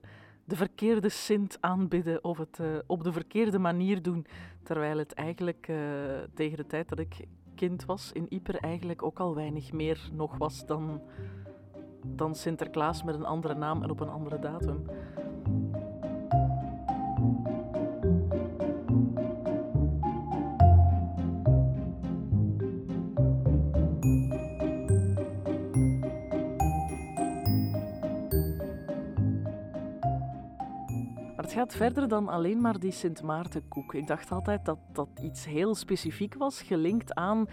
de 0.46 0.56
verkeerde 0.56 1.10
Sint 1.10 1.58
aanbidden 1.60 2.24
of 2.24 2.38
het 2.38 2.60
op 2.88 3.04
de 3.04 3.12
verkeerde 3.12 3.60
manier 3.60 4.02
doen. 4.02 4.26
Terwijl 4.64 4.98
het 4.98 5.14
eigenlijk 5.14 5.72
tegen 6.34 6.58
de 6.58 6.66
tijd 6.68 6.90
dat 6.90 7.00
ik 7.00 7.28
kind 7.56 7.86
was 7.86 8.12
in 8.12 8.26
Ieper 8.30 8.56
eigenlijk 8.56 9.04
ook 9.04 9.20
al 9.20 9.36
weinig 9.36 9.72
meer 9.72 10.10
nog 10.14 10.38
was 10.38 10.66
dan, 10.66 11.02
dan 12.06 12.36
Sinterklaas 12.36 13.04
met 13.04 13.16
een 13.16 13.26
andere 13.26 13.54
naam 13.54 13.84
en 13.84 13.90
op 13.90 14.00
een 14.00 14.10
andere 14.10 14.40
datum. 14.40 14.86
Gaat 31.64 31.76
verder 31.76 32.08
dan 32.08 32.28
alleen 32.28 32.62
maar 32.62 32.80
die 32.80 32.92
Sint 32.92 33.22
Maartenkoek. 33.22 33.94
Ik 33.94 34.08
dacht 34.08 34.32
altijd 34.32 34.66
dat 34.66 34.78
dat 34.94 35.08
iets 35.22 35.46
heel 35.46 35.76
specifiek 35.76 36.36
was, 36.36 36.62
gelinkt 36.62 37.14
aan 37.14 37.48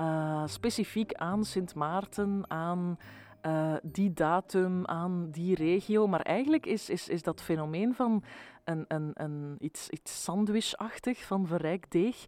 uh, 0.00 0.42
specifiek 0.46 1.14
aan 1.14 1.44
Sint 1.44 1.74
Maarten, 1.74 2.44
aan 2.48 2.98
uh, 3.46 3.74
die 3.82 4.12
datum, 4.12 4.86
aan 4.86 5.30
die 5.30 5.54
regio. 5.54 6.06
Maar 6.06 6.20
eigenlijk 6.20 6.66
is, 6.66 6.90
is, 6.90 7.08
is 7.08 7.22
dat 7.22 7.42
fenomeen 7.42 7.94
van 7.94 8.24
een, 8.64 8.84
een, 8.88 9.10
een 9.14 9.56
iets, 9.58 9.88
iets 9.88 10.22
sandwichachtig, 10.22 11.24
van 11.24 11.46
verrijkt 11.46 11.90
deeg. 11.92 12.24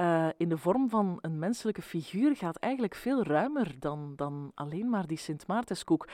Uh, 0.00 0.28
in 0.36 0.48
de 0.48 0.58
vorm 0.58 0.88
van 0.88 1.18
een 1.20 1.38
menselijke 1.38 1.82
figuur 1.82 2.36
gaat 2.36 2.56
eigenlijk 2.56 2.94
veel 2.94 3.22
ruimer 3.22 3.74
dan, 3.78 4.12
dan 4.16 4.52
alleen 4.54 4.90
maar 4.90 5.06
die 5.06 5.18
Sint 5.18 5.46
Maartenskoek. 5.46 6.08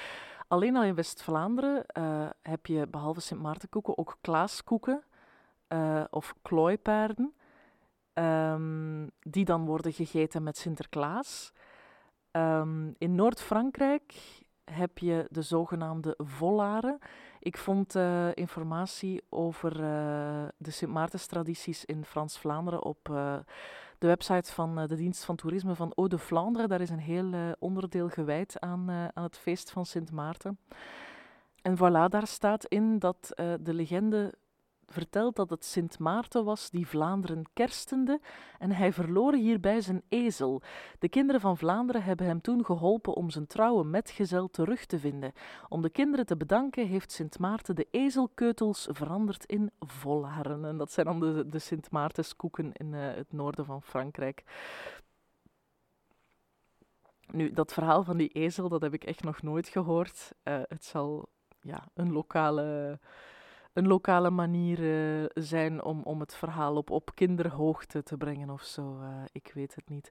Alleen 0.49 0.77
al 0.77 0.83
in 0.83 0.95
West-Vlaanderen 0.95 1.85
uh, 1.99 2.31
heb 2.43 2.67
je 2.67 2.87
behalve 2.87 3.21
Sint 3.21 3.43
Maartenkoeken 3.43 3.99
ook 3.99 4.19
klaaskoeken 4.21 5.03
uh, 5.69 6.05
of 6.11 6.35
klooipaarden, 6.43 7.35
um, 8.15 9.11
die 9.21 9.45
dan 9.45 9.65
worden 9.65 9.93
gegeten 9.93 10.43
met 10.43 10.57
Sinterklaas. 10.57 11.53
Um, 12.33 12.95
in 12.99 13.15
Noord-Frankrijk 13.15 14.15
heb 14.65 14.99
je 14.99 15.27
de 15.31 15.43
zogenaamde 15.43 16.15
vollaren. 16.19 16.99
Ik 17.43 17.57
vond 17.57 17.97
uh, 17.97 18.29
informatie 18.35 19.23
over 19.29 19.77
de 20.57 20.71
Sint 20.71 20.93
Maartenstradities 20.93 21.85
in 21.85 22.05
Frans-Vlaanderen 22.05 22.83
op 22.85 22.99
de 23.99 24.07
website 24.07 24.53
van 24.53 24.87
de 24.87 24.97
dienst 24.97 25.25
van 25.25 25.37
toerisme 25.37 25.75
van 25.75 25.93
Eau 25.95 26.09
de 26.09 26.19
Vlaanderen. 26.19 26.69
Daar 26.69 26.81
is 26.81 26.91
een 26.91 26.99
heel 26.99 27.55
onderdeel 27.59 28.09
gewijd 28.09 28.61
aan, 28.61 28.91
aan 28.91 29.23
het 29.23 29.39
feest 29.39 29.71
van 29.71 29.87
Sint 29.87 30.13
Maarten. 30.13 30.59
En 31.63 31.77
voilà, 31.77 32.09
daar 32.09 32.27
staat 32.27 32.65
in 32.65 32.99
dat 32.99 33.33
de 33.61 33.75
legende 33.75 34.33
vertelt 34.93 35.37
dat 35.37 35.51
het 35.51 35.65
Sint 35.65 35.99
Maarten 35.99 36.45
was 36.45 36.71
die 36.71 36.87
Vlaanderen 36.87 37.45
kerstende 37.53 38.21
en 38.59 38.73
hij 38.73 38.93
verloor 38.93 39.35
hierbij 39.35 39.81
zijn 39.81 40.03
ezel. 40.09 40.63
De 40.99 41.09
kinderen 41.09 41.41
van 41.41 41.57
Vlaanderen 41.57 42.03
hebben 42.03 42.27
hem 42.27 42.41
toen 42.41 42.65
geholpen 42.65 43.15
om 43.15 43.31
zijn 43.31 43.47
trouwe 43.47 43.85
metgezel 43.85 44.49
terug 44.49 44.87
te 44.87 44.99
vinden. 44.99 45.33
Om 45.69 45.83
de 45.83 45.91
kinderen 45.91 46.27
te 46.27 46.37
bedanken 46.37 46.87
heeft 46.87 47.13
Sint 47.13 47.39
Maarten 47.39 47.75
de 47.75 47.89
ezelkeutels 47.91 48.89
veranderd 48.91 49.45
in 49.45 49.71
volharen. 49.81 50.65
En 50.65 50.77
dat 50.77 50.93
zijn 50.93 51.07
dan 51.07 51.21
de, 51.21 51.49
de 51.49 51.59
Sint 51.59 51.91
Maartenskoeken 51.91 52.73
in 52.73 52.93
uh, 52.93 53.15
het 53.15 53.33
noorden 53.33 53.65
van 53.65 53.83
Frankrijk. 53.83 54.45
Nu, 57.31 57.53
dat 57.53 57.73
verhaal 57.73 58.03
van 58.05 58.17
die 58.17 58.29
ezel, 58.29 58.69
dat 58.69 58.83
heb 58.83 58.95
ik 58.95 59.05
echt 59.05 59.23
nog 59.23 59.43
nooit 59.43 59.69
gehoord. 59.69 60.33
Uh, 60.45 60.61
het 60.69 60.85
zal 60.85 61.29
ja, 61.61 61.89
een 61.95 62.13
lokale 62.13 62.99
een 63.73 63.87
lokale 63.87 64.31
manier 64.31 64.81
uh, 64.81 65.25
zijn 65.35 65.85
om, 65.85 66.03
om 66.03 66.21
het 66.21 66.35
verhaal 66.35 66.77
op, 66.77 66.91
op 66.91 67.15
kinderhoogte 67.15 68.03
te 68.03 68.17
brengen 68.17 68.51
of 68.51 68.63
zo. 68.63 68.99
Uh, 69.01 69.09
ik 69.33 69.51
weet 69.55 69.75
het 69.75 69.89
niet. 69.89 70.11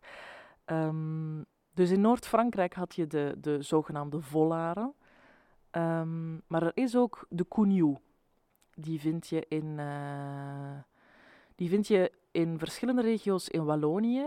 Um, 0.65 1.45
dus 1.73 1.89
in 1.89 2.01
Noord-Frankrijk 2.01 2.73
had 2.73 2.95
je 2.95 3.07
de, 3.07 3.35
de 3.41 3.61
zogenaamde 3.61 4.21
volaren. 4.21 4.93
Um, 5.71 6.41
maar 6.47 6.63
er 6.63 6.71
is 6.73 6.95
ook 6.95 7.25
de 7.29 7.47
Cugnou. 7.47 7.97
Die 8.75 8.99
vind 8.99 9.27
je 9.27 9.45
in, 9.49 9.77
uh, 9.77 10.79
die 11.55 11.69
vind 11.69 11.87
je 11.87 12.11
in 12.31 12.59
verschillende 12.59 13.01
regio's 13.01 13.47
in 13.47 13.65
Wallonië. 13.65 14.25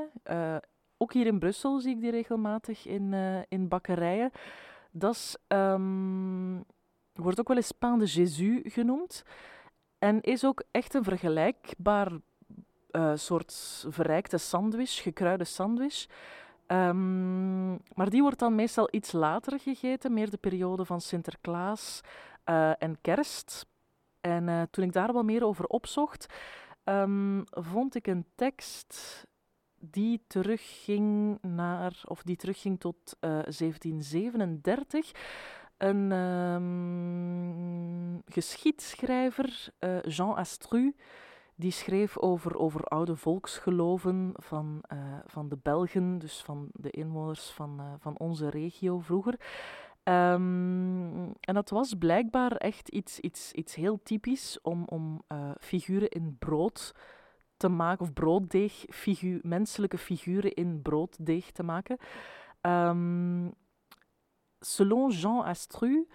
ook 0.97 1.13
hier 1.13 1.27
in 1.27 1.39
Brussel 1.39 1.81
zie 1.81 1.95
ik 1.95 2.01
die 2.01 2.11
regelmatig 2.11 2.87
in, 2.87 3.15
in 3.49 3.69
bakkerijen. 3.69 4.31
Dat 4.91 5.15
is 5.15 5.37
um, 5.49 6.65
wordt 7.23 7.41
ook 7.41 7.49
wel 7.49 7.57
eens 7.57 7.73
pain 7.73 7.99
de 7.99 8.05
Jésus 8.05 8.61
genoemd. 8.65 9.25
En 9.99 10.21
is 10.21 10.45
ook 10.45 10.63
echt 10.71 10.95
een 10.95 11.05
vergelijkbaar 11.05 12.13
uh, 12.91 13.13
soort 13.15 13.85
verrijkte 13.89 14.39
sandwich, 14.39 15.03
gekruide 15.03 15.45
sandwich. 15.45 16.07
Um, 16.67 17.71
maar 17.95 18.11
die 18.11 18.23
wordt 18.23 18.39
dan 18.39 18.55
meestal 18.55 18.89
iets 18.91 19.13
later 19.13 19.61
gegeten, 19.61 20.13
meer 20.13 20.31
de 20.31 20.37
periode 20.37 20.85
van 20.85 21.01
Sinterklaas 21.01 22.01
uh, 22.45 22.83
en 22.83 22.99
kerst. 23.01 23.67
En 24.21 24.49
uh, 24.49 24.63
toen 24.71 24.85
ik 24.85 24.93
daar 24.93 25.13
wel 25.13 25.23
meer 25.23 25.45
over 25.45 25.67
opzocht, 25.67 26.27
um, 26.85 27.45
vond 27.51 27.95
ik 27.95 28.07
een 28.07 28.27
tekst 28.35 29.25
die 29.79 30.25
terugging 30.27 31.39
naar, 31.43 32.03
of 32.05 32.23
die 32.23 32.37
terugging 32.37 32.81
tot 32.81 33.17
1737 33.21 35.13
een 35.85 36.13
um, 36.13 38.23
geschiedschrijver, 38.27 39.69
uh, 39.81 40.03
Jean 40.03 40.37
Astru, 40.37 40.95
die 41.55 41.71
schreef 41.71 42.19
over, 42.19 42.59
over 42.59 42.85
oude 42.85 43.17
volksgeloven 43.17 44.33
van, 44.35 44.83
uh, 44.93 44.99
van 45.27 45.49
de 45.49 45.59
Belgen, 45.63 46.19
dus 46.19 46.43
van 46.43 46.69
de 46.73 46.91
inwoners 46.91 47.51
van, 47.51 47.81
uh, 47.81 47.93
van 47.99 48.19
onze 48.19 48.51
regio 48.51 48.99
vroeger. 48.99 49.41
Um, 50.05 51.33
en 51.41 51.55
dat 51.55 51.71
was 51.71 51.95
blijkbaar 51.95 52.53
echt 52.53 52.89
iets, 52.89 53.21
iets, 53.21 53.53
iets 53.53 53.75
heel 53.75 54.01
typisch 54.03 54.59
om, 54.63 54.85
om 54.87 55.23
figuren 55.61 56.09
in 56.09 56.37
brood 56.39 56.95
te 57.57 57.69
maken, 57.69 58.05
of 58.05 58.13
brooddeeg, 58.13 58.85
figu 58.89 59.39
menselijke 59.43 59.99
figuren 59.99 60.55
in 60.55 60.83
brooddeeg 60.83 61.51
te 61.51 61.63
maken. 61.63 61.99
Um, 62.61 63.55
Selon 64.65 65.11
Jean 65.11 65.43
Astru, 65.43 66.07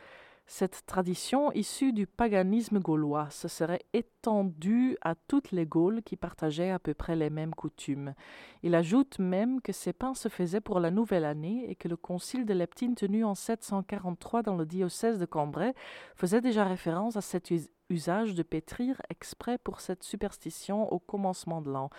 cette 0.47 0.83
tradition 0.87 1.51
issue 1.51 1.93
du 1.93 2.07
paganisme 2.07 2.79
gaulois 2.79 3.29
se 3.29 3.47
serait 3.47 3.83
étendue 3.93 4.97
à 5.01 5.13
toutes 5.13 5.51
les 5.51 5.67
Gaules 5.67 6.01
qui 6.01 6.15
partageaient 6.15 6.71
à 6.71 6.79
peu 6.79 6.95
près 6.95 7.15
les 7.15 7.29
mêmes 7.29 7.53
coutumes. 7.53 8.15
Il 8.63 8.73
ajoute 8.73 9.19
même 9.19 9.61
que 9.61 9.71
ces 9.71 9.93
pains 9.93 10.15
se 10.15 10.27
faisaient 10.27 10.59
pour 10.59 10.79
la 10.79 10.89
nouvelle 10.89 11.25
année 11.25 11.69
et 11.69 11.75
que 11.75 11.87
le 11.87 11.97
concile 11.97 12.47
de 12.47 12.55
Leptine 12.55 12.95
tenu 12.95 13.23
en 13.23 13.35
743 13.35 14.41
dans 14.41 14.55
le 14.55 14.65
diocèse 14.65 15.19
de 15.19 15.25
Cambrai 15.25 15.75
faisait 16.15 16.41
déjà 16.41 16.65
référence 16.65 17.15
à 17.15 17.21
cet 17.21 17.53
usage 17.91 18.33
de 18.33 18.41
pétrir 18.41 18.99
exprès 19.11 19.59
pour 19.59 19.81
cette 19.81 20.03
superstition 20.03 20.91
au 20.91 20.97
commencement 20.97 21.61
de 21.61 21.69
l'an. 21.69 21.91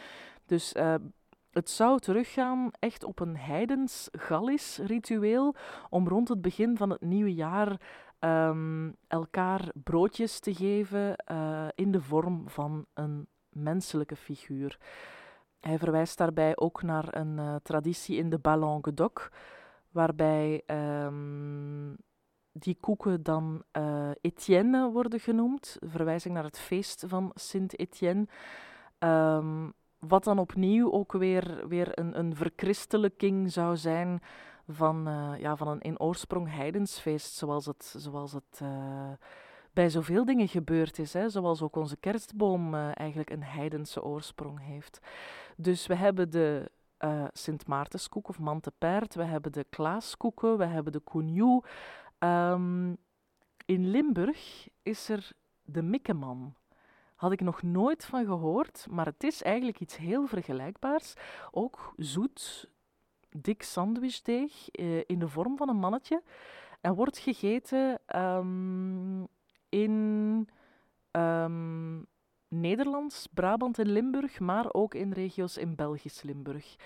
Dus 0.49 0.75
uh, 0.77 0.99
Het 1.51 1.71
zou 1.71 1.99
teruggaan 1.99 2.71
echt 2.79 3.05
op 3.05 3.21
een 3.21 3.37
heidens 3.37 4.09
Gallisch 4.13 4.79
ritueel 4.79 5.55
om 5.89 6.09
rond 6.09 6.29
het 6.29 6.43
begin 6.43 6.77
van 6.77 6.91
het 6.91 7.01
nieuwe 7.01 7.35
jaar 7.35 7.81
um, 8.21 8.97
elkaar 9.07 9.73
broodjes 9.75 10.41
te 10.41 10.55
geven 10.55 11.25
uh, 11.33 11.69
in 11.75 11.93
de 11.93 12.01
vorm 12.01 12.49
van 12.49 12.87
een 12.95 13.27
menselijke 13.49 14.17
figuur. 14.17 14.79
Hij 15.61 15.79
verwijst 15.79 16.19
daarbij 16.19 16.57
ook 16.57 16.83
naar 16.83 17.17
een 17.17 17.39
uh, 17.39 17.55
traditie 17.63 18.17
in 18.17 18.31
de 18.31 18.39
Ballon-Gedoc, 18.39 19.29
waarbij 19.91 20.63
um, 20.67 21.97
die 22.53 22.77
koeken 22.81 23.23
dan 23.23 23.63
uh, 23.73 24.11
Etienne 24.21 24.91
worden 24.91 25.21
genoemd, 25.21 25.77
verwijzing 25.81 26.35
naar 26.35 26.45
het 26.45 26.59
feest 26.59 27.05
van 27.07 27.31
Sint-Etienne. 27.35 28.27
Um, 28.99 29.73
wat 30.01 30.25
dan 30.25 30.39
opnieuw 30.39 30.93
ook 30.93 31.13
weer, 31.13 31.69
weer 31.69 31.99
een, 31.99 32.19
een 32.19 32.37
verchristelijking 32.37 33.53
zou 33.53 33.77
zijn 33.77 34.21
van, 34.69 35.09
uh, 35.09 35.33
ja, 35.39 35.57
van 35.57 35.69
een 35.69 35.81
in 35.81 36.01
oorsprong 36.01 36.55
heidensfeest, 36.55 37.35
zoals 37.35 37.67
het, 37.67 37.95
zoals 37.97 38.33
het 38.33 38.61
uh, 38.63 39.11
bij 39.73 39.91
zoveel 39.91 40.25
dingen 40.25 40.49
gebeurd 40.49 40.99
is. 40.99 41.13
Hè? 41.13 41.29
Zoals 41.29 41.63
ook 41.63 41.77
onze 41.77 41.97
kerstboom 41.97 42.75
uh, 42.75 42.91
eigenlijk 42.95 43.31
een 43.31 43.45
heidense 43.45 44.05
oorsprong 44.05 44.61
heeft. 44.61 44.99
Dus 45.57 45.87
we 45.87 45.95
hebben 45.95 46.31
de 46.31 46.71
Sint 47.33 47.67
Maartenskoek 47.67 48.29
of 48.29 48.39
Mantepert, 48.39 49.15
we 49.15 49.25
hebben 49.25 49.53
de 49.53 49.67
Klaaskoeken, 49.71 50.59
we 50.59 50.65
hebben 50.65 50.93
de 50.93 51.03
Cougnou. 51.05 51.63
Um, 52.19 52.97
in 53.65 53.91
Limburg 53.91 54.69
is 54.83 55.09
er 55.09 55.33
de 55.63 55.83
Mikkeman. 55.83 56.55
Had 57.21 57.33
ik 57.33 57.41
nog 57.41 57.63
nooit 57.63 58.05
van 58.05 58.25
gehoord, 58.25 58.87
maar 58.91 59.07
het 59.07 59.25
is 59.25 59.43
eigenlijk 59.43 59.81
iets 59.81 59.97
heel 59.97 60.27
vergelijkbaars. 60.27 61.15
Ook 61.51 61.93
zoet, 61.97 62.71
dik 63.31 63.63
sandwichdeeg 63.63 64.69
uh, 64.73 65.03
in 65.07 65.19
de 65.19 65.29
vorm 65.29 65.57
van 65.57 65.69
een 65.69 65.77
mannetje. 65.77 66.23
En 66.81 66.95
wordt 66.95 67.19
gegeten 67.19 68.01
um, 68.17 69.27
in 69.69 70.49
um, 71.13 72.07
Nederlands, 72.49 73.27
Brabant 73.27 73.79
en 73.79 73.93
Limburg, 73.93 74.39
maar 74.39 74.73
ook 74.73 74.95
in 74.95 75.13
regio's 75.13 75.57
in 75.57 75.75
Belgisch 75.75 76.23
Limburg. 76.23 76.77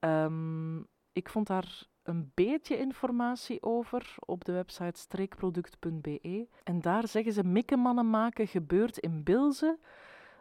Um, 0.00 0.86
ik 1.12 1.28
vond 1.28 1.46
daar 1.46 1.86
een 2.08 2.30
beetje 2.34 2.78
informatie 2.78 3.62
over 3.62 4.14
op 4.18 4.44
de 4.44 4.52
website 4.52 5.00
streekproduct.be. 5.00 6.48
En 6.64 6.80
daar 6.80 7.08
zeggen 7.08 7.32
ze 7.32 7.44
mikkemannen 7.44 8.10
maken 8.10 8.46
gebeurt 8.46 8.98
in 8.98 9.22
Bilze 9.22 9.78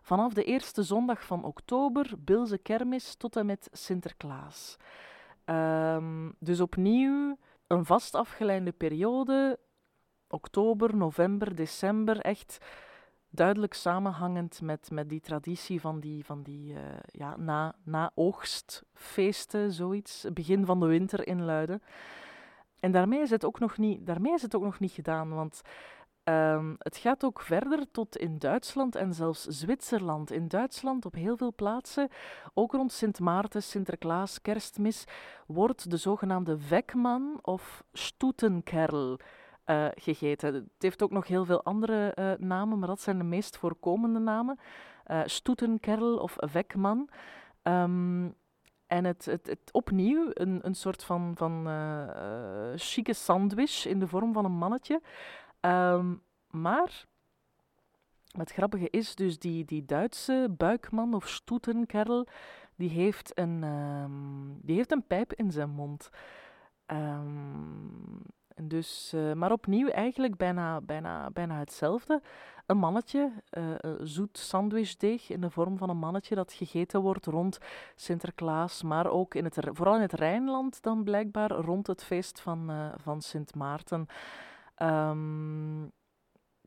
vanaf 0.01 0.33
de 0.33 0.43
eerste 0.43 0.83
zondag 0.83 1.25
van 1.25 1.43
oktober, 1.43 2.13
Bilze 2.17 2.57
kermis, 2.57 3.15
tot 3.15 3.35
en 3.35 3.45
met 3.45 3.69
Sinterklaas. 3.71 4.77
Um, 5.45 6.35
dus 6.39 6.59
opnieuw 6.59 7.37
een 7.67 7.85
vast 7.85 8.15
afgeleide 8.15 8.71
periode, 8.71 9.59
oktober, 10.27 10.95
november, 10.95 11.55
december, 11.55 12.19
echt 12.19 12.57
duidelijk 13.29 13.73
samenhangend 13.73 14.61
met, 14.61 14.91
met 14.91 15.09
die 15.09 15.21
traditie 15.21 15.81
van 15.81 15.99
die, 15.99 16.25
van 16.25 16.43
die 16.43 16.73
uh, 16.73 16.79
ja, 17.11 17.37
na, 17.37 17.75
na-oogstfeesten, 17.83 19.71
zoiets, 19.71 20.25
begin 20.33 20.65
van 20.65 20.79
de 20.79 20.85
winter 20.85 21.27
in 21.27 21.43
Luiden. 21.43 21.81
En 22.79 22.91
daarmee 22.91 23.21
is 23.21 23.29
het 23.29 23.45
ook 23.45 23.59
nog 23.59 23.77
niet, 23.77 24.05
daarmee 24.05 24.33
is 24.33 24.41
het 24.41 24.55
ook 24.55 24.63
nog 24.63 24.79
niet 24.79 24.91
gedaan, 24.91 25.29
want 25.29 25.61
um, 26.23 26.75
het 26.79 26.97
gaat 26.97 27.23
ook 27.23 27.41
verder 27.41 27.91
tot 27.91 28.17
in 28.17 28.37
Duitsland 28.37 28.95
en 28.95 29.13
zelfs 29.13 29.43
Zwitserland. 29.43 30.31
In 30.31 30.47
Duitsland, 30.47 31.05
op 31.05 31.13
heel 31.13 31.37
veel 31.37 31.53
plaatsen, 31.53 32.09
ook 32.53 32.71
rond 32.71 32.91
Sint 32.91 33.19
Maarten, 33.19 33.63
Sinterklaas, 33.63 34.41
Kerstmis, 34.41 35.03
wordt 35.47 35.91
de 35.91 35.97
zogenaamde 35.97 36.67
Wekman 36.67 37.39
of 37.41 37.83
Stoetenkerl 37.93 39.19
uh, 39.69 39.87
gegeten. 39.95 40.53
Het 40.53 40.65
heeft 40.77 41.03
ook 41.03 41.11
nog 41.11 41.27
heel 41.27 41.45
veel 41.45 41.63
andere 41.63 42.15
uh, 42.19 42.47
namen, 42.47 42.79
maar 42.79 42.87
dat 42.87 43.01
zijn 43.01 43.17
de 43.17 43.23
meest 43.23 43.57
voorkomende 43.57 44.19
namen. 44.19 44.59
Uh, 45.07 45.21
Stoetenkerl 45.25 46.17
of 46.17 46.35
Wekman. 46.51 47.09
Um, 47.63 48.35
en 48.87 49.05
het, 49.05 49.25
het, 49.25 49.47
het, 49.47 49.69
opnieuw 49.71 50.29
een, 50.33 50.59
een 50.65 50.75
soort 50.75 51.03
van, 51.03 51.33
van 51.35 51.67
chique 52.75 53.13
sandwich 53.13 53.85
in 53.85 53.99
de 53.99 54.07
vorm 54.07 54.33
van 54.33 54.45
een 54.45 54.57
mannetje. 54.57 55.01
Um, 55.61 56.21
maar 56.49 57.05
het 58.37 58.51
grappige 58.51 58.89
is 58.89 59.15
dus 59.15 59.39
die, 59.39 59.65
die 59.65 59.85
Duitse 59.85 60.47
buikman 60.57 61.13
of 61.13 61.27
stoetenkerl, 61.27 62.27
die 62.75 62.89
heeft 62.89 63.39
een, 63.39 63.63
um, 63.63 64.59
die 64.61 64.75
heeft 64.75 64.91
een 64.91 65.07
pijp 65.07 65.33
in 65.33 65.51
zijn 65.51 65.69
mond. 65.69 66.09
Um, 66.87 68.21
dus, 68.61 69.11
uh, 69.15 69.33
maar 69.33 69.51
opnieuw 69.51 69.87
eigenlijk 69.87 70.37
bijna, 70.37 70.81
bijna, 70.81 71.29
bijna 71.29 71.59
hetzelfde. 71.59 72.21
Een 72.65 72.77
mannetje, 72.77 73.31
uh, 73.57 73.75
zoet 74.01 74.37
sandwichdeeg 74.37 75.29
in 75.29 75.41
de 75.41 75.49
vorm 75.49 75.77
van 75.77 75.89
een 75.89 75.97
mannetje 75.97 76.35
dat 76.35 76.53
gegeten 76.53 77.01
wordt 77.01 77.25
rond 77.25 77.57
Sinterklaas, 77.95 78.83
maar 78.83 79.07
ook 79.07 79.35
in 79.35 79.43
het, 79.43 79.57
vooral 79.71 79.95
in 79.95 80.01
het 80.01 80.13
Rijnland 80.13 80.81
dan 80.81 81.03
blijkbaar 81.03 81.51
rond 81.51 81.87
het 81.87 82.03
feest 82.03 82.39
van, 82.39 82.71
uh, 82.71 82.93
van 82.95 83.21
Sint 83.21 83.55
Maarten. 83.55 84.05
Um, 84.81 85.91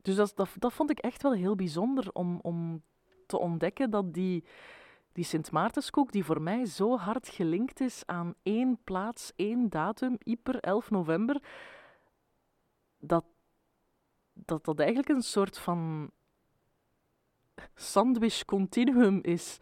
dus 0.01 0.15
dat, 0.15 0.31
dat, 0.35 0.49
dat 0.59 0.73
vond 0.73 0.89
ik 0.89 0.99
echt 0.99 1.21
wel 1.21 1.33
heel 1.33 1.55
bijzonder 1.55 2.09
om, 2.13 2.39
om 2.41 2.83
te 3.25 3.37
ontdekken 3.37 3.89
dat 3.89 4.13
die, 4.13 4.43
die 5.11 5.23
Sint 5.23 5.51
Maartenskoek, 5.51 6.11
die 6.11 6.25
voor 6.25 6.41
mij 6.41 6.65
zo 6.65 6.97
hard 6.97 7.27
gelinkt 7.27 7.79
is 7.79 8.03
aan 8.05 8.33
één 8.43 8.79
plaats, 8.83 9.31
één 9.35 9.69
datum, 9.69 10.17
Ieper 10.23 10.59
11 10.59 10.89
november, 10.89 11.41
dat, 13.01 13.25
dat 14.33 14.65
dat 14.65 14.79
eigenlijk 14.79 15.09
een 15.09 15.21
soort 15.21 15.57
van 15.57 16.11
sandwich 17.75 18.45
continuum 18.45 19.19
is. 19.21 19.57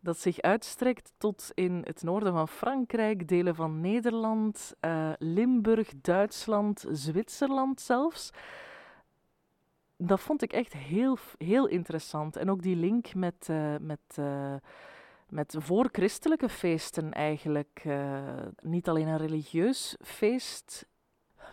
Dat 0.00 0.18
zich 0.18 0.40
uitstrekt 0.40 1.12
tot 1.18 1.50
in 1.54 1.82
het 1.86 2.02
noorden 2.02 2.32
van 2.32 2.48
Frankrijk, 2.48 3.28
delen 3.28 3.54
van 3.54 3.80
Nederland, 3.80 4.74
uh, 4.80 5.12
Limburg, 5.18 5.92
Duitsland, 6.00 6.84
Zwitserland 6.90 7.80
zelfs. 7.80 8.30
Dat 9.96 10.20
vond 10.20 10.42
ik 10.42 10.52
echt 10.52 10.72
heel, 10.72 11.18
heel 11.38 11.66
interessant. 11.66 12.36
En 12.36 12.50
ook 12.50 12.62
die 12.62 12.76
link 12.76 13.14
met, 13.14 13.48
uh, 13.50 13.74
met, 13.80 14.16
uh, 14.18 14.54
met 15.28 15.56
voorchristelijke 15.58 16.48
feesten 16.48 17.12
eigenlijk. 17.12 17.84
niet 18.62 18.88
alleen 18.88 19.06
een 19.06 19.16
religieus 19.16 19.96
feest 20.00 20.86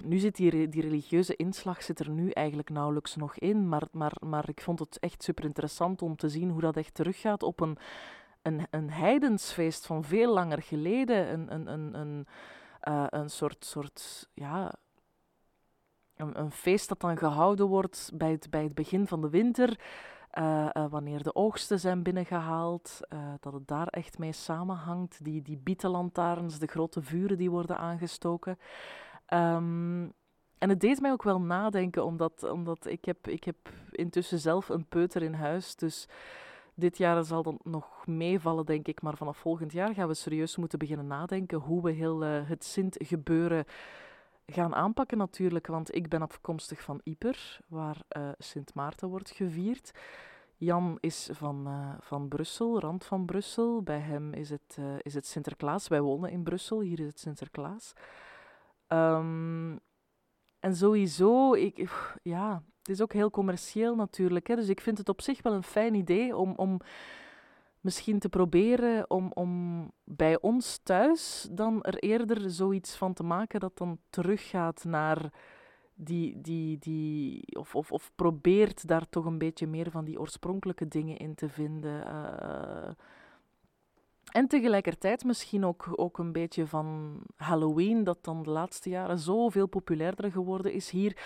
nu 0.04 0.18
zit 0.18 0.36
die, 0.36 0.70
die 0.70 0.82
religieuze 0.82 1.36
inslag 1.36 1.84
zit 1.84 2.00
er 2.00 2.10
nu 2.10 2.30
eigenlijk 2.30 2.70
nauwelijks 2.70 3.16
nog 3.16 3.38
in, 3.38 3.70
maar, 3.70 3.88
maar, 3.92 4.14
maar 4.20 4.50
ik 4.50 4.62
vond 4.62 4.80
het 4.80 5.00
echt 5.00 5.24
super 5.24 5.44
interessant 5.44 6.02
om 6.02 6.16
te 6.16 6.30
zien 6.30 6.50
hoe 6.50 6.62
dat 6.62 6.78
echt 6.78 6.94
teruggaat 6.94 7.44
op 7.44 7.60
een, 7.60 7.78
een, 8.42 8.68
een 8.70 8.90
heidensfeest 8.90 9.86
van 9.86 10.04
veel 10.04 10.34
langer 10.34 10.62
geleden. 10.62 11.34
Een, 11.34 11.54
een, 11.54 11.68
een, 11.68 12.00
een, 12.00 12.28
uh, 12.90 13.06
een 13.10 13.30
soort, 13.30 13.66
soort 13.66 14.30
ja, 14.34 14.74
een, 16.16 16.40
een, 16.40 16.52
feest 16.52 16.90
dat 16.90 17.00
dan 17.00 17.18
gehouden 17.18 17.68
wordt 17.68 18.12
bij 18.14 18.32
het, 18.32 18.50
bij 18.50 18.64
het 18.64 18.76
begin 18.76 19.08
van 19.08 19.22
de 19.22 19.30
winter. 19.30 19.80
Uh, 20.40 20.70
uh, 20.74 20.86
wanneer 20.90 21.24
de 21.24 21.36
oogsten 21.36 21.80
zijn 21.80 22.04
binnengehaald, 22.04 23.00
dat 23.40 23.54
het 23.54 23.68
daar 23.68 23.88
echt 23.88 24.18
mee 24.18 24.32
samenhangt. 24.32 25.24
Die, 25.24 25.42
die 25.42 25.58
bietenlantaarns, 25.58 26.60
de 26.60 26.68
grote 26.68 27.02
vuren 27.02 27.38
die 27.38 27.52
worden 27.52 27.78
aangestoken. 27.78 28.58
Um, 29.34 30.14
en 30.58 30.70
het 30.70 30.80
deed 30.80 31.02
mij 31.02 31.12
ook 31.12 31.24
wel 31.24 31.42
nadenken, 31.42 32.06
omdat, 32.06 32.44
omdat 32.44 32.86
ik, 32.86 33.06
heb, 33.06 33.28
ik 33.28 33.44
heb 33.44 33.56
intussen 33.92 34.40
zelf 34.40 34.70
een 34.70 34.86
peuter 34.86 35.22
in 35.22 35.34
huis. 35.34 35.76
Dus 35.76 36.08
dit 36.74 36.98
jaar 36.98 37.24
zal 37.24 37.44
dat 37.44 37.66
nog 37.66 38.08
meevallen, 38.08 38.66
denk 38.66 38.88
ik. 38.88 39.02
Maar 39.02 39.18
vanaf 39.18 39.38
volgend 39.38 39.72
jaar 39.72 39.94
gaan 39.94 40.08
we 40.08 40.14
serieus 40.14 40.58
moeten 40.58 40.80
beginnen 40.80 41.08
nadenken 41.08 41.58
hoe 41.58 41.82
we 41.82 41.92
heel 41.92 42.24
uh, 42.24 42.48
het 42.48 42.64
Sint-gebeuren 42.64 43.66
gaan 44.46 44.76
aanpakken 44.76 45.18
natuurlijk. 45.18 45.68
Want 45.68 45.96
ik 45.96 46.10
ben 46.10 46.22
afkomstig 46.22 46.82
van 46.82 47.02
Ieper, 47.04 47.60
waar 47.68 47.98
uh, 48.18 48.30
Sint 48.38 48.74
Maarten 48.74 49.10
wordt 49.10 49.30
gevierd. 49.30 49.92
Jan 50.58 50.98
is 51.00 51.30
van, 51.32 51.68
uh, 51.68 51.94
van 52.00 52.28
Brussel, 52.28 52.80
rand 52.80 53.06
van 53.06 53.26
Brussel. 53.26 53.82
Bij 53.82 54.00
hem 54.00 54.34
is 54.34 54.50
het, 54.50 54.78
is 55.02 55.14
het 55.14 55.26
Sinterklaas. 55.26 55.88
Wij 55.88 56.02
wonen 56.02 56.32
in 56.32 56.44
Brussel, 56.44 56.80
hier 56.80 57.00
is 57.00 57.08
het 57.08 57.20
Sinterklaas. 57.20 57.94
Um, 58.94 59.80
en 60.60 60.76
sowieso, 60.76 61.54
ik, 61.54 61.90
ja, 62.24 62.64
het 62.78 62.90
is 62.90 63.02
ook 63.02 63.14
heel 63.14 63.30
commercieel 63.30 63.96
natuurlijk. 63.96 64.48
Hè, 64.48 64.56
dus 64.56 64.70
ik 64.70 64.82
vind 64.82 64.98
het 64.98 65.10
op 65.10 65.22
zich 65.22 65.42
wel 65.42 65.54
een 65.54 65.64
fijn 65.64 65.94
idee 65.94 66.36
om, 66.36 66.54
om 66.56 66.80
misschien 67.80 68.20
te 68.20 68.30
proberen 68.30 69.10
om, 69.10 69.32
om 69.34 69.92
bij 70.04 70.42
ons 70.42 70.80
thuis 70.84 71.48
dan 71.52 71.84
er 71.84 71.98
eerder 71.98 72.50
zoiets 72.50 72.96
van 72.96 73.14
te 73.14 73.24
maken 73.24 73.60
dat 73.60 73.78
dan 73.78 74.00
teruggaat 74.10 74.84
naar 74.84 75.34
die, 75.94 76.42
die, 76.42 76.78
die 76.80 77.58
of, 77.58 77.76
of, 77.76 77.92
of 77.92 78.12
probeert 78.16 78.88
daar 78.88 79.10
toch 79.10 79.26
een 79.26 79.38
beetje 79.38 79.68
meer 79.68 79.92
van 79.92 80.06
die 80.06 80.20
oorspronkelijke 80.20 80.88
dingen 80.88 81.18
in 81.18 81.36
te 81.36 81.50
vinden. 81.50 82.08
Uh, 82.08 82.90
en 84.32 84.48
tegelijkertijd 84.48 85.24
misschien 85.24 85.66
ook, 85.66 85.88
ook 85.96 86.18
een 86.18 86.32
beetje 86.32 86.68
van 86.68 87.18
Halloween, 87.36 88.04
dat 88.04 88.24
dan 88.24 88.44
de 88.44 88.50
laatste 88.50 88.90
jaren 88.90 89.20
zoveel 89.20 89.68
populairder 89.68 90.32
geworden 90.32 90.74
is 90.74 90.90
hier. 90.90 91.18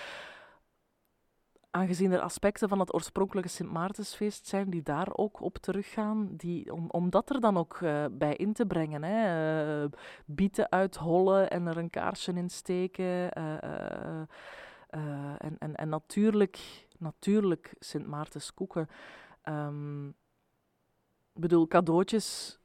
Aangezien 1.72 2.12
er 2.12 2.20
aspecten 2.20 2.70
van 2.70 2.80
het 2.80 2.94
oorspronkelijke 2.94 3.50
Sint 3.50 3.72
Maartensfeest 3.72 4.48
zijn 4.48 4.70
die 4.70 4.84
daar 4.84 5.08
ook 5.12 5.42
op 5.42 5.58
teruggaan, 5.58 6.30
die, 6.36 6.74
om, 6.88 7.10
dat 7.10 7.30
er 7.30 7.42
dan 7.42 7.58
ook 7.58 7.80
uh, 7.80 8.06
bij 8.12 8.36
in 8.36 8.54
te 8.54 8.66
brengen. 8.66 9.04
Hè. 9.04 9.84
Uh, 9.84 9.90
bieten 10.26 10.72
uithollen 10.72 11.50
en 11.50 11.68
er 11.68 11.78
een 11.78 11.90
kaarsje 11.90 12.34
in 12.34 12.50
steken. 12.50 13.40
Uh, 13.40 14.24
en, 15.38 15.58
en, 15.60 15.76
en 15.76 15.90
natuurlijk, 15.90 16.88
natuurlijk 16.98 17.76
Sint 17.80 18.08
Maartenskoeken. 18.08 18.90
Um, 19.44 20.08
ik 21.34 21.42
bedoel, 21.42 21.68
cadeautjes 21.68 22.60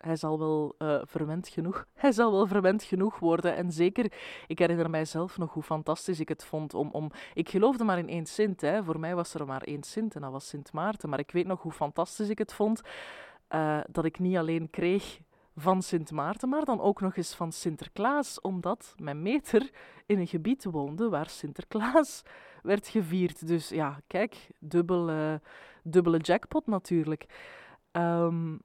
hij 0.00 0.16
zal 0.16 0.38
wel 0.38 0.74
uh, 0.78 1.00
verwend 1.04 1.48
genoeg. 1.48 1.86
Hij 1.94 2.12
zal 2.12 2.32
wel 2.32 2.46
verwend 2.46 2.82
genoeg 2.82 3.18
worden. 3.18 3.56
En 3.56 3.72
zeker, 3.72 4.12
ik 4.46 4.58
herinner 4.58 4.90
mijzelf 4.90 5.38
nog 5.38 5.52
hoe 5.52 5.62
fantastisch 5.62 6.20
ik 6.20 6.28
het 6.28 6.44
vond 6.44 6.74
om. 6.74 6.90
om 6.90 7.10
ik 7.34 7.48
geloofde 7.48 7.84
maar 7.84 7.98
in 7.98 8.08
één 8.08 8.26
Sint. 8.26 8.60
Hè. 8.60 8.84
Voor 8.84 9.00
mij 9.00 9.14
was 9.14 9.34
er 9.34 9.46
maar 9.46 9.62
één 9.62 9.82
Sint 9.82 10.14
en 10.14 10.20
dat 10.20 10.32
was 10.32 10.48
Sint 10.48 10.72
Maarten. 10.72 11.08
Maar 11.08 11.18
ik 11.18 11.30
weet 11.30 11.46
nog 11.46 11.62
hoe 11.62 11.72
fantastisch 11.72 12.28
ik 12.28 12.38
het 12.38 12.52
vond 12.52 12.80
uh, 13.50 13.80
dat 13.90 14.04
ik 14.04 14.18
niet 14.18 14.36
alleen 14.36 14.70
kreeg 14.70 15.20
van 15.56 15.82
Sint 15.82 16.10
Maarten, 16.10 16.48
maar 16.48 16.64
dan 16.64 16.80
ook 16.80 17.00
nog 17.00 17.16
eens 17.16 17.34
van 17.34 17.52
Sinterklaas, 17.52 18.40
omdat 18.40 18.94
mijn 18.96 19.22
meter 19.22 19.70
in 20.06 20.18
een 20.18 20.26
gebied 20.26 20.64
woonde 20.64 21.08
waar 21.08 21.28
Sinterklaas 21.28 22.22
werd 22.62 22.88
gevierd. 22.88 23.46
Dus 23.46 23.68
ja, 23.68 24.00
kijk, 24.06 24.48
dubbele, 24.58 25.40
dubbele 25.82 26.18
jackpot 26.18 26.66
natuurlijk. 26.66 27.26
Um, 27.92 28.60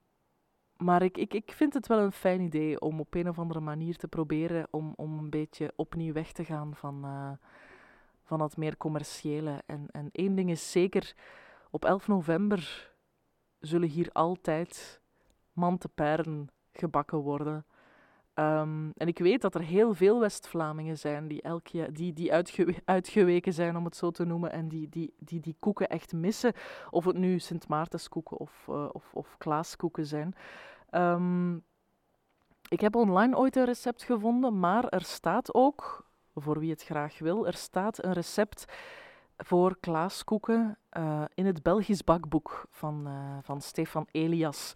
maar 0.77 1.01
ik, 1.01 1.17
ik, 1.17 1.33
ik 1.33 1.51
vind 1.51 1.73
het 1.73 1.87
wel 1.87 1.99
een 1.99 2.11
fijn 2.11 2.41
idee 2.41 2.79
om 2.79 2.99
op 2.99 3.13
een 3.13 3.29
of 3.29 3.39
andere 3.39 3.59
manier 3.59 3.97
te 3.97 4.07
proberen 4.07 4.67
om, 4.71 4.93
om 4.95 5.17
een 5.17 5.29
beetje 5.29 5.73
opnieuw 5.75 6.13
weg 6.13 6.31
te 6.31 6.45
gaan 6.45 6.75
van, 6.75 7.05
uh, 7.05 7.31
van 8.23 8.41
het 8.41 8.57
meer 8.57 8.77
commerciële. 8.77 9.63
En, 9.65 9.87
en 9.91 10.09
één 10.11 10.35
ding 10.35 10.49
is 10.49 10.71
zeker, 10.71 11.15
op 11.69 11.85
11 11.85 12.07
november 12.07 12.91
zullen 13.59 13.89
hier 13.89 14.09
altijd 14.11 15.01
manteperden 15.53 16.49
gebakken 16.73 17.17
worden. 17.17 17.65
Um, 18.39 18.91
en 18.97 19.07
ik 19.07 19.19
weet 19.19 19.41
dat 19.41 19.55
er 19.55 19.61
heel 19.61 19.93
veel 19.93 20.19
West-Vlamingen 20.19 20.97
zijn 20.97 21.27
die, 21.27 21.41
elk 21.41 21.67
jaar, 21.67 21.93
die, 21.93 22.13
die 22.13 22.33
uitge 22.33 22.75
uitgeweken 22.85 23.53
zijn, 23.53 23.77
om 23.77 23.85
het 23.85 23.95
zo 23.95 24.11
te 24.11 24.25
noemen, 24.25 24.51
en 24.51 24.67
die 24.67 24.89
die, 24.89 25.13
die, 25.19 25.39
die 25.39 25.55
koeken 25.59 25.89
echt 25.89 26.13
missen. 26.13 26.53
Of 26.89 27.05
het 27.05 27.17
nu 27.17 27.39
Sint 27.39 27.67
Maartenskoeken 27.67 28.37
of, 28.37 28.65
uh, 28.69 28.89
of, 28.91 29.13
of 29.13 29.37
Klaaskoeken 29.37 30.05
zijn. 30.05 30.35
Um, 30.91 31.63
ik 32.69 32.81
heb 32.81 32.95
online 32.95 33.37
ooit 33.37 33.55
een 33.55 33.65
recept 33.65 34.03
gevonden, 34.03 34.59
maar 34.59 34.87
er 34.87 35.03
staat 35.03 35.53
ook, 35.53 36.05
voor 36.33 36.59
wie 36.59 36.71
het 36.71 36.83
graag 36.83 37.19
wil, 37.19 37.47
er 37.47 37.53
staat 37.53 38.03
een 38.03 38.13
recept 38.13 38.65
voor 39.37 39.77
klaaskoeken 39.79 40.77
uh, 40.97 41.23
in 41.33 41.45
het 41.45 41.63
Belgisch 41.63 42.03
bakboek 42.03 42.65
van, 42.69 43.03
uh, 43.07 43.37
van 43.41 43.61
Stefan 43.61 44.07
Elias 44.11 44.73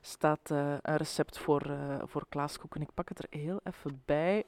staat 0.00 0.50
uh, 0.50 0.74
een 0.82 0.96
recept 0.96 1.38
voor, 1.38 1.66
uh, 1.66 1.96
voor 2.04 2.26
klaaskoeken. 2.28 2.80
Ik 2.80 2.94
pak 2.94 3.08
het 3.08 3.18
er 3.18 3.38
heel 3.38 3.60
even 3.64 4.02
bij. 4.04 4.44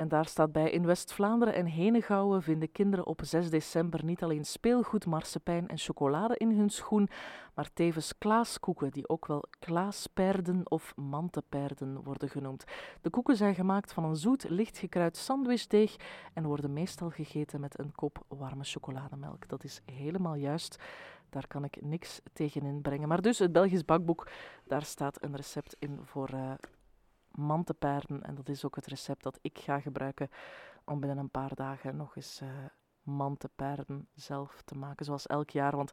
En 0.00 0.08
daar 0.08 0.26
staat 0.26 0.52
bij: 0.52 0.70
In 0.70 0.86
West-Vlaanderen 0.86 1.54
en 1.54 1.66
Henegouwen 1.66 2.42
vinden 2.42 2.72
kinderen 2.72 3.06
op 3.06 3.20
6 3.24 3.50
december 3.50 4.04
niet 4.04 4.22
alleen 4.22 4.44
speelgoed, 4.44 5.06
marsepein 5.06 5.68
en 5.68 5.78
chocolade 5.78 6.36
in 6.36 6.50
hun 6.50 6.70
schoen, 6.70 7.08
maar 7.54 7.70
tevens 7.72 8.18
klaaskoeken, 8.18 8.90
die 8.90 9.08
ook 9.08 9.26
wel 9.26 9.44
klaasperden 9.58 10.70
of 10.70 10.96
manteperden 10.96 12.02
worden 12.02 12.28
genoemd. 12.28 12.64
De 13.00 13.10
koeken 13.10 13.36
zijn 13.36 13.54
gemaakt 13.54 13.92
van 13.92 14.04
een 14.04 14.16
zoet, 14.16 14.48
licht 14.48 14.78
gekruid 14.78 15.16
sandwichdeeg 15.16 15.96
en 16.34 16.46
worden 16.46 16.72
meestal 16.72 17.10
gegeten 17.10 17.60
met 17.60 17.78
een 17.78 17.92
kop 17.94 18.24
warme 18.28 18.64
chocolademelk. 18.64 19.48
Dat 19.48 19.64
is 19.64 19.80
helemaal 19.84 20.34
juist. 20.34 20.78
Daar 21.30 21.46
kan 21.46 21.64
ik 21.64 21.82
niks 21.82 22.20
tegen 22.32 22.62
inbrengen. 22.62 23.08
Maar 23.08 23.22
dus 23.22 23.38
het 23.38 23.52
Belgisch 23.52 23.84
bakboek, 23.84 24.28
daar 24.66 24.82
staat 24.82 25.24
een 25.24 25.36
recept 25.36 25.76
in 25.78 25.98
voor 26.02 26.30
uh, 26.34 26.52
mantepaarden. 27.30 28.22
En 28.22 28.34
dat 28.34 28.48
is 28.48 28.64
ook 28.64 28.76
het 28.76 28.86
recept 28.86 29.22
dat 29.22 29.38
ik 29.42 29.58
ga 29.58 29.80
gebruiken 29.80 30.30
om 30.84 31.00
binnen 31.00 31.18
een 31.18 31.30
paar 31.30 31.54
dagen 31.54 31.96
nog 31.96 32.16
eens 32.16 32.40
uh, 32.42 32.48
mantepaarden 33.02 34.08
zelf 34.14 34.62
te 34.64 34.74
maken, 34.74 35.04
zoals 35.04 35.26
elk 35.26 35.50
jaar. 35.50 35.76
Want 35.76 35.92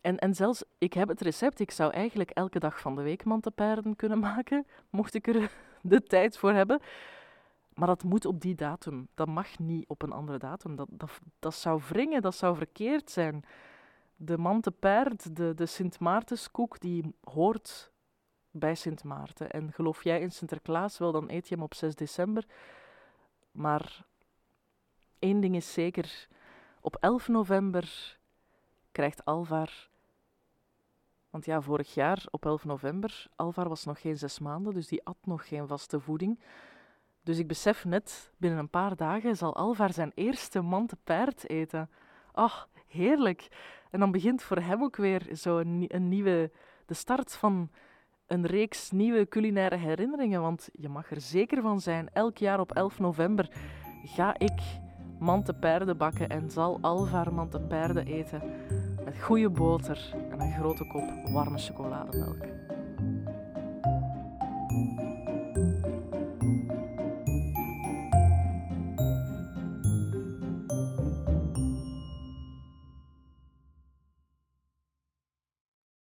en, 0.00 0.18
en 0.18 0.34
zelfs, 0.34 0.64
ik 0.78 0.92
heb 0.92 1.08
het 1.08 1.20
recept, 1.20 1.60
ik 1.60 1.70
zou 1.70 1.92
eigenlijk 1.92 2.30
elke 2.30 2.58
dag 2.58 2.80
van 2.80 2.96
de 2.96 3.02
week 3.02 3.24
mantepaarden 3.24 3.96
kunnen 3.96 4.18
maken, 4.18 4.66
mocht 4.90 5.14
ik 5.14 5.26
er 5.26 5.50
de 5.82 6.02
tijd 6.02 6.38
voor 6.38 6.52
hebben. 6.52 6.80
Maar 7.74 7.86
dat 7.86 8.02
moet 8.02 8.24
op 8.24 8.40
die 8.40 8.54
datum. 8.54 9.08
Dat 9.14 9.28
mag 9.28 9.58
niet 9.58 9.88
op 9.88 10.02
een 10.02 10.12
andere 10.12 10.38
datum. 10.38 10.76
Dat, 10.76 10.88
dat, 10.90 11.20
dat 11.38 11.54
zou 11.54 11.80
wringen, 11.88 12.22
dat 12.22 12.34
zou 12.34 12.56
verkeerd 12.56 13.10
zijn 13.10 13.44
de 14.24 14.38
mantepaard, 14.38 15.36
de, 15.36 15.54
de 15.54 15.66
Sint 15.66 15.98
Maartenskoek, 15.98 16.80
die 16.80 17.14
hoort 17.20 17.90
bij 18.50 18.74
Sint 18.74 19.04
Maarten. 19.04 19.50
En 19.50 19.72
geloof 19.72 20.04
jij 20.04 20.20
in 20.20 20.30
Sinterklaas, 20.30 20.98
wel 20.98 21.12
dan 21.12 21.30
eet 21.30 21.48
je 21.48 21.54
hem 21.54 21.64
op 21.64 21.74
6 21.74 21.94
december. 21.94 22.44
Maar 23.52 24.04
één 25.18 25.40
ding 25.40 25.56
is 25.56 25.72
zeker, 25.72 26.28
op 26.80 26.96
11 27.00 27.28
november 27.28 28.18
krijgt 28.92 29.24
Alvar... 29.24 29.90
Want 31.30 31.44
ja, 31.44 31.60
vorig 31.60 31.94
jaar 31.94 32.24
op 32.30 32.44
11 32.44 32.64
november, 32.64 33.26
Alvar 33.36 33.68
was 33.68 33.84
nog 33.84 34.00
geen 34.00 34.18
zes 34.18 34.38
maanden, 34.38 34.74
dus 34.74 34.88
die 34.88 35.04
at 35.04 35.16
nog 35.24 35.48
geen 35.48 35.66
vaste 35.66 36.00
voeding. 36.00 36.40
Dus 37.22 37.38
ik 37.38 37.46
besef 37.46 37.84
net, 37.84 38.32
binnen 38.36 38.58
een 38.58 38.68
paar 38.68 38.96
dagen 38.96 39.36
zal 39.36 39.56
Alvar 39.56 39.92
zijn 39.92 40.12
eerste 40.14 40.60
mantepaard 40.60 41.48
eten. 41.48 41.90
Ach, 42.32 42.68
heerlijk. 42.86 43.48
En 43.92 44.00
dan 44.00 44.10
begint 44.10 44.42
voor 44.42 44.58
hem 44.58 44.82
ook 44.82 44.96
weer 44.96 45.22
zo 45.36 45.58
een, 45.58 46.08
nieuwe, 46.08 46.50
de 46.86 46.94
start 46.94 47.32
van 47.32 47.70
een 48.26 48.46
reeks 48.46 48.90
nieuwe 48.90 49.28
culinaire 49.28 49.76
herinneringen. 49.76 50.40
Want 50.40 50.68
je 50.72 50.88
mag 50.88 51.10
er 51.10 51.20
zeker 51.20 51.62
van 51.62 51.80
zijn, 51.80 52.08
elk 52.12 52.38
jaar 52.38 52.60
op 52.60 52.72
11 52.72 52.98
november 52.98 53.48
ga 54.04 54.38
ik 54.38 54.60
mantepaarden 55.18 55.96
bakken 55.96 56.28
en 56.28 56.50
zal 56.50 56.78
Alvar 56.80 57.34
mantepaarden 57.34 58.06
eten. 58.06 58.42
Met 59.04 59.22
goede 59.22 59.50
boter 59.50 60.14
en 60.30 60.40
een 60.40 60.52
grote 60.52 60.86
kop 60.86 61.32
warme 61.32 61.58
chocolademelk. 61.58 62.71